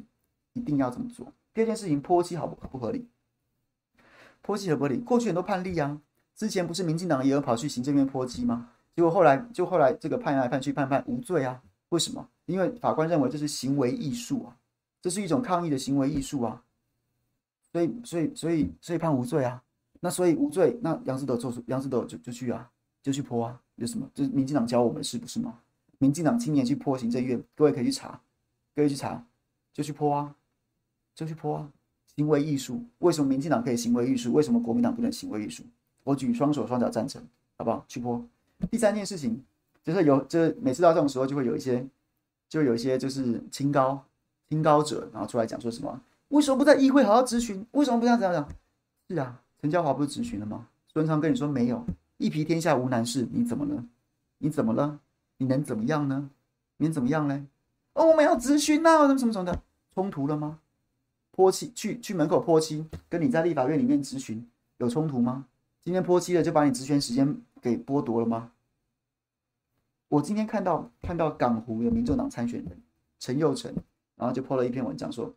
[0.54, 1.30] 一定要这么做。
[1.54, 3.06] 第二件事情，泼漆好不不合理？
[4.42, 4.96] 泼漆合不合理？
[5.00, 6.00] 过去很多判例啊，
[6.38, 8.70] 之前不是民进党也有跑去行政院泼漆吗？
[8.96, 11.62] 结果后来就后来这个判来判去，判判无罪啊？
[11.90, 12.26] 为什么？
[12.46, 14.56] 因为法官认为这是行为艺术啊，
[15.02, 16.64] 这是一种抗议的行为艺术啊，
[17.74, 19.62] 所以所以所以所以判无罪啊。
[20.06, 22.70] 那所以无罪，那杨直斗做出杨直斗就就去啊，
[23.02, 24.08] 就去泼啊，有什么？
[24.14, 25.58] 就是民进党教我们是不是吗？
[25.98, 28.22] 民进党青年去泼行政院，各位可以去查，
[28.76, 29.26] 各位去查，
[29.74, 30.36] 就去泼啊，
[31.16, 31.72] 就去泼啊，
[32.16, 32.84] 行为艺术。
[33.00, 34.32] 为什么民进党可以行为艺术？
[34.32, 35.64] 为什么国民党不能行为艺术？
[36.04, 37.20] 我举双手双脚赞成，
[37.58, 37.84] 好不好？
[37.88, 38.24] 去泼。
[38.70, 39.44] 第三件事情
[39.84, 41.84] 就是有，就是每次到这种时候，就会有一些，
[42.48, 44.06] 就有一些就是清高
[44.50, 46.00] 清高者，然后出来讲说什么？
[46.28, 47.66] 为什么不在议会好好咨询？
[47.72, 48.48] 为什么不这样这样讲？
[49.10, 49.42] 是啊。
[49.66, 50.68] 陈嘉华不是质询了吗？
[50.94, 51.84] 孙昌跟你说没有，
[52.18, 53.84] 一皮天下无难事，你怎么了？
[54.38, 55.00] 你怎么了？
[55.38, 56.30] 你能怎么样呢？
[56.78, 57.48] 你能怎么样呢？
[57.94, 59.60] 哦，我们要质询呐，什么什么什么的，
[59.96, 60.60] 冲突了吗？
[61.32, 64.48] 泼漆去去门口泼漆，跟你在立法院里面质询
[64.78, 65.48] 有冲突吗？
[65.84, 68.52] 今天泼漆了就把你质询时间给剥夺了吗？
[70.10, 72.84] 我今天看到看到港湖的民众党参选人
[73.18, 73.74] 陈佑成，
[74.16, 75.34] 然后就泼了一篇文章说，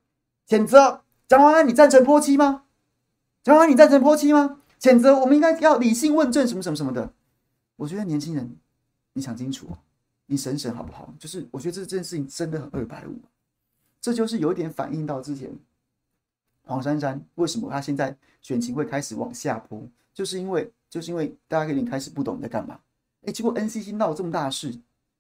[0.47, 2.65] 谴责蒋万安，你赞成泼漆吗？
[3.43, 4.61] 蒋万安，你赞成泼漆吗？
[4.81, 7.13] 谴责我们应该要理性问政，什么什么什么的。
[7.77, 8.57] 我觉得年轻人，
[9.13, 9.69] 你想清楚，
[10.27, 11.13] 你审审好不好？
[11.19, 13.21] 就是我觉得这件事情真的很二百五，
[14.01, 15.51] 这就是有一点反映到之前
[16.63, 19.83] 黄珊珊为什么她现在选情会开始往下坡，
[20.13, 22.79] 就是因为就是因为大家有点开始不懂你在干嘛。
[23.25, 24.79] 哎，结果 NCC 闹这么大事，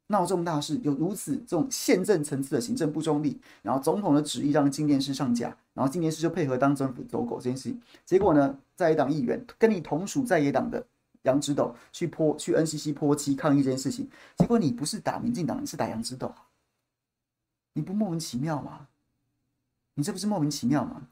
[0.08, 10.84] 闹这么大事，有如此这种宪政层次的行政不中立，然后总统的旨意让静电师上架，然后静电师就配合当政府走狗这件事情，结果呢，在野党议员跟你同属在野党的
[11.22, 16.34] 杨指斗去泼去 NCC 泼漆抗议这件事情，结果你不是打民进党，你是打杨指斗，
[17.74, 18.88] 你不莫名其妙吗？
[19.94, 21.08] 你这不是莫名其妙吗？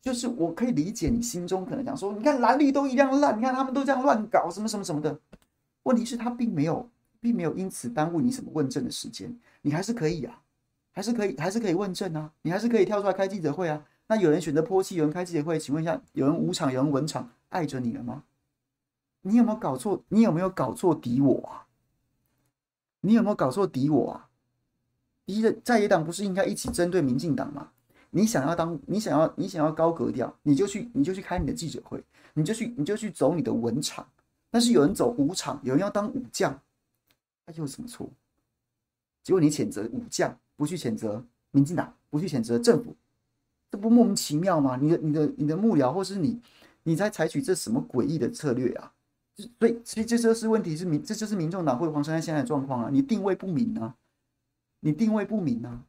[0.00, 5.18] 就是我可以理解你心中可能想说，你看蓝绿都一样烂，你看他们都这样乱搞，什么什么什么的。
[5.82, 6.88] 问题是，他并没有，
[7.20, 10.42] 并没有因此耽误你什么问政的时间，你还是可以啊，
[10.92, 13.84] 还是可以，还是可以问政啊，你还是可以跳出来开记者会啊。
[14.06, 18.24] 那有人选择泼漆，有人开记者会，请问一下，有人无场，有人文场，碍着你了吗？
[19.22, 20.02] 你有没有搞错？
[20.08, 21.66] 你有没有搞错敌我啊？
[23.00, 24.28] 你有没有搞错敌我啊？
[25.26, 27.70] 敌人在野党不是应该一起针对民进党吗？
[28.10, 32.02] 你想要当，你想要，你想要高格调，你就去，你就去开你的记者会，
[32.32, 34.08] 你就去，你就去走你的文场。
[34.50, 36.58] 但是有人走武场，有人要当武将，
[37.48, 38.10] 那有什么错？
[39.22, 42.94] 结果你谴责武将，不去谴责民进党，不去谴责政府，
[43.70, 44.76] 这不莫名其妙吗？
[44.76, 46.38] 你的、你的、你的幕僚，或是你，
[46.82, 48.92] 你在采取这什么诡异的策略啊？
[49.58, 52.90] 所以，其实这就是问题，是民，这就是民众党或黄珊珊现在的状况啊！
[52.92, 53.94] 你定位不明啊，
[54.80, 55.84] 你定位不明啊。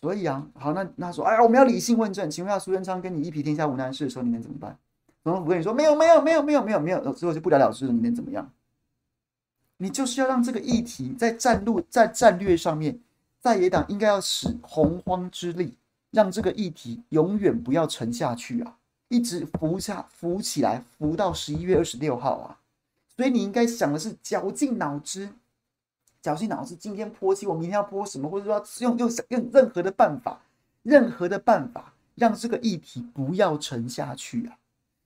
[0.00, 2.30] 所以啊，好，那那说，哎呀，我们要理性问政。
[2.30, 4.78] 请问一下，苏贞昌跟你一匹天下无难事的时候，你能怎么办？
[5.24, 8.52] 总统府跟你说，没有，没有，没有，没有，没有，没有，之后就不了了之了，你能怎么样？
[9.78, 13.00] 你就是要让这个议题在战路、在战略上面，
[13.40, 15.76] 在野党应该要使洪荒之力，
[16.10, 18.76] 让这个议题永远不要沉下去啊，
[19.08, 22.60] 一直浮下浮起来，浮到十一月二十六号啊。
[23.16, 25.30] 所以你应该想的是，绞尽脑汁。
[26.20, 30.40] 绞尽脑汁，今天泼漆，我明天要泼什么，或者说用用用任何的办法，
[30.82, 34.56] 任何的办法，让这个议题不要沉下去啊！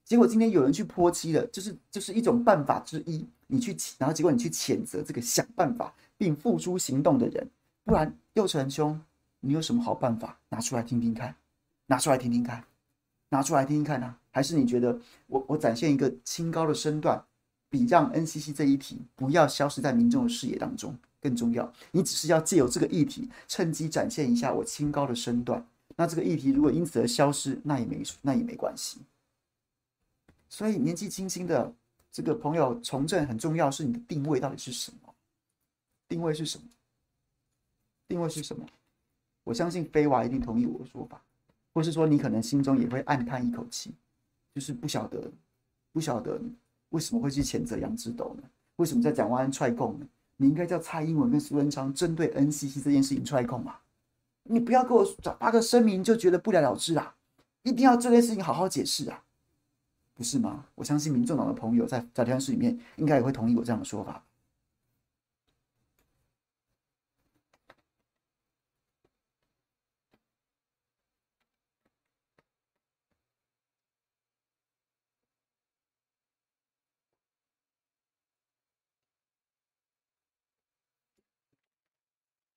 [0.09, 3.23] 结果今天有人去泼漆了，就是就是一种办法之一。
[3.45, 7.47] 你去，然后结果你去谴责这个想办法并付诸行动的人，
[7.85, 8.99] 不然右成兄，
[9.41, 10.39] 你有什么好办法？
[10.49, 11.35] 拿出来听听看，
[11.85, 12.63] 拿出来听听看，
[13.29, 14.17] 拿出来听听看啊！
[14.31, 17.23] 还是你觉得我我展现一个清高的身段，
[17.69, 20.97] 比让 NCC 这一题不要消失在民众的视野当中？
[21.21, 25.63] 更重要，你只是要借由这个议题，趁机展现一下我清高的身段。
[25.97, 29.01] 那这个议题如果因此而消失，那也没那也没关系。
[30.49, 31.73] 所以年纪轻轻的
[32.11, 35.13] 这个朋友从政很重要，是你的定位到底是什么？
[36.07, 36.63] 定位是什么？
[38.07, 38.65] 定位是什么？
[39.43, 41.21] 我相信飞娃一定同意我的说法，
[41.73, 43.93] 或是说你可能心中也会暗叹一口气，
[44.53, 45.31] 就是不晓得
[45.93, 46.41] 不晓得
[46.89, 48.43] 为什么会去谴责杨志斗呢？
[48.77, 50.07] 为什么在蒋万安踹共呢？
[50.37, 53.77] 你应该叫蔡英文跟苏文昌针对 NCC 这件事情出来控嘛？
[54.43, 55.05] 你不要给我
[55.39, 57.15] 发个声明就觉得不了了之啊！
[57.61, 59.23] 一定要这件事情好好解释啊，
[60.19, 60.65] 不是吗？
[60.75, 64.21] 我相信民众党的朋友在在聊天室里面应该也会同意我这样的说法。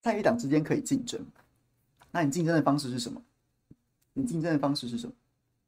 [0.01, 1.25] 在野党之间可以竞争，
[2.11, 3.23] 那你竞争的方式是什么？
[4.15, 5.13] 你竞争的方式是什么？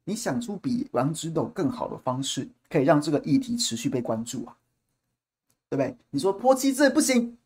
[0.05, 4.55] 你想出比杨指斗更好的方式，可以让这个议题持续被关注啊？
[5.69, 5.97] 对不对？
[6.11, 7.37] 你说泼漆这不行，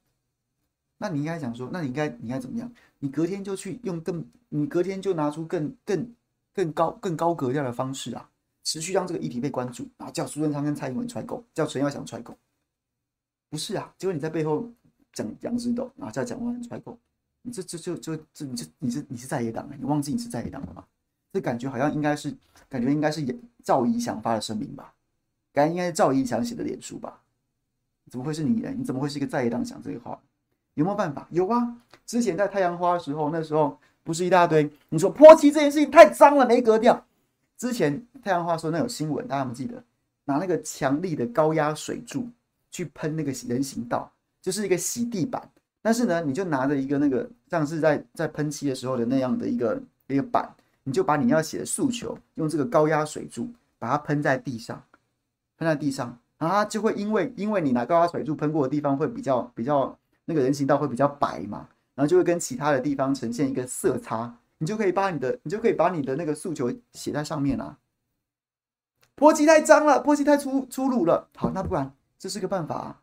[0.99, 2.71] 那你应该想说，那你应该你应该怎么样？
[2.99, 6.13] 你隔天就去用更，你隔天就拿出更更
[6.53, 8.29] 更高更高格调的方式啊，
[8.63, 12.37] 持续让这个议题被关注，然后叫苏贞昌跟蔡英文踹共，叫陈耀祥踹共，
[13.49, 13.93] 不是啊？
[13.97, 14.71] 结果你在背后。
[15.11, 16.97] 讲杨指斗，然后再讲万安踹共，
[17.41, 20.85] 你这这就就这你这你是你是在野党啊，你忘记你是在野党了吗？
[21.31, 22.35] 这感觉好像应该是
[22.67, 23.23] 感觉应该是
[23.63, 24.93] 赵怡翔发的声明吧？
[25.53, 27.21] 感觉应该是赵怡翔写的脸书吧？
[28.09, 28.73] 怎么会是你呢？
[28.75, 30.19] 你怎么会是一个在野党讲这个话？
[30.73, 31.27] 有没有办法？
[31.31, 31.77] 有啊！
[32.05, 37.05] 之前在太阳花的时候，那时候不是一大堆你说泼漆这件事情太脏了，没格调。
[37.57, 39.83] 之前太阳花说那有新闻，大家有没有记得？
[40.25, 42.27] 拿那个强力的高压水柱
[42.71, 44.11] 去喷那个人行道。
[44.41, 45.51] 就是一个洗地板，
[45.81, 50.49] 但是呢，你就拿着一个那个像是在在喷漆的时候的那样的一个一个板，
[50.83, 54.83] 你就把你要写的诉求用这个高压水柱把它喷在地上，
[55.57, 67.77] 喷在地上，然后它就会因为因为你拿高压水柱喷过的地方会比较比较那个人行道会比较白嘛，然后就会跟其他的地方呈现一个色差，你就可以把你的你就可以把你的那个诉求写在上面啊。
[69.15, 71.27] 波基太脏了，波基太粗粗鲁了。
[71.35, 73.01] 好，那不然这是个办法啊。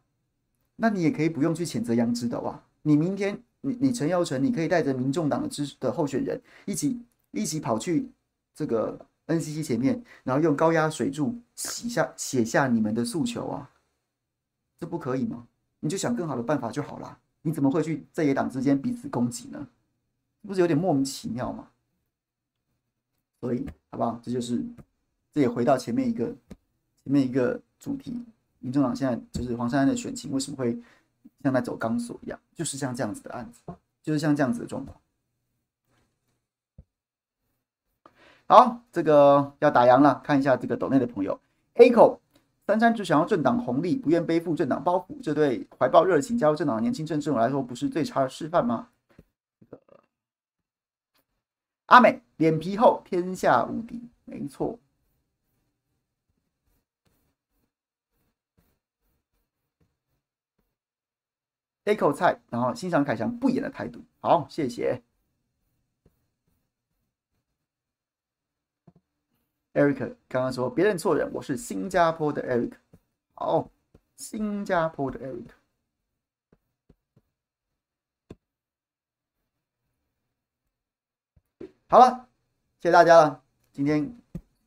[0.77, 2.65] 那你也可以不用去谴责杨指导啊。
[2.83, 7.01] 你明天，你你陈耀成，你可以带着民众党的支持的候选人一起
[7.37, 8.11] 一起跑去
[8.55, 13.71] 这个 NCC 前面，然后用高压水柱写下写下你们的诉求啊。
[14.79, 15.47] 这不可以吗？
[15.81, 17.19] 你就想更好的办法就好了。
[17.43, 19.69] 你怎么会去在野党之间彼此攻击呢？
[20.43, 21.69] 不是有点莫名其妙吗？
[23.41, 24.21] 所以，好不好？
[24.23, 24.65] 这就是。
[25.33, 26.25] 这也回到前面一个
[27.03, 28.25] 前面一个主题，
[28.59, 30.75] 民众党现在就是黄珊珊的选情为什么会
[31.43, 33.61] 像在走钢索一样，就是像这样子的案子，
[34.03, 34.99] 就是像这样子的状况。
[38.49, 41.41] 好，这个要打烊了，看一下这个抖内的朋友
[41.75, 42.21] ，A 口
[42.67, 48.89] 珊珊只想要政党红利，不愿背负政党包袱，这对怀抱热情加入政党的年轻政治人来说，不是最差的示范吗？
[51.87, 54.79] 阿美脸皮厚，天下无敌，没错。
[61.85, 64.03] 一口菜，然后欣赏凯翔不演的态度。
[64.21, 65.03] 好，谢谢。
[69.77, 72.73] Eric 刚刚说别认错人，我是新加坡的 Eric。
[73.35, 73.71] 好，
[74.17, 75.49] 新加坡的 Eric。
[81.89, 82.27] 好了，
[82.81, 83.43] 谢谢大家了。
[83.71, 84.11] 今天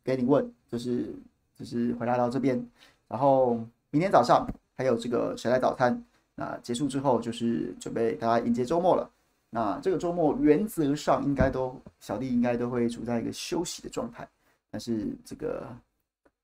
[0.03, 1.11] 给你问，就是
[1.55, 2.63] 就是回答到这边，
[3.07, 3.55] 然后
[3.89, 4.47] 明天早上
[4.77, 6.05] 还有这个谁来早餐。
[6.35, 9.09] 那结束之后，就是准备大家迎接周末了。
[9.49, 14.29] 那这个周末原则上应该都小弟应该都会处在一个休息的状态，
[14.69, 15.75] 但是这个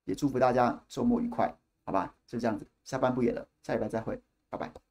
[0.06, 1.54] 也祝福大家周末愉快，
[1.86, 2.16] 好吧？
[2.26, 4.85] 就这样子，下班不演了，下礼拜再会，拜拜。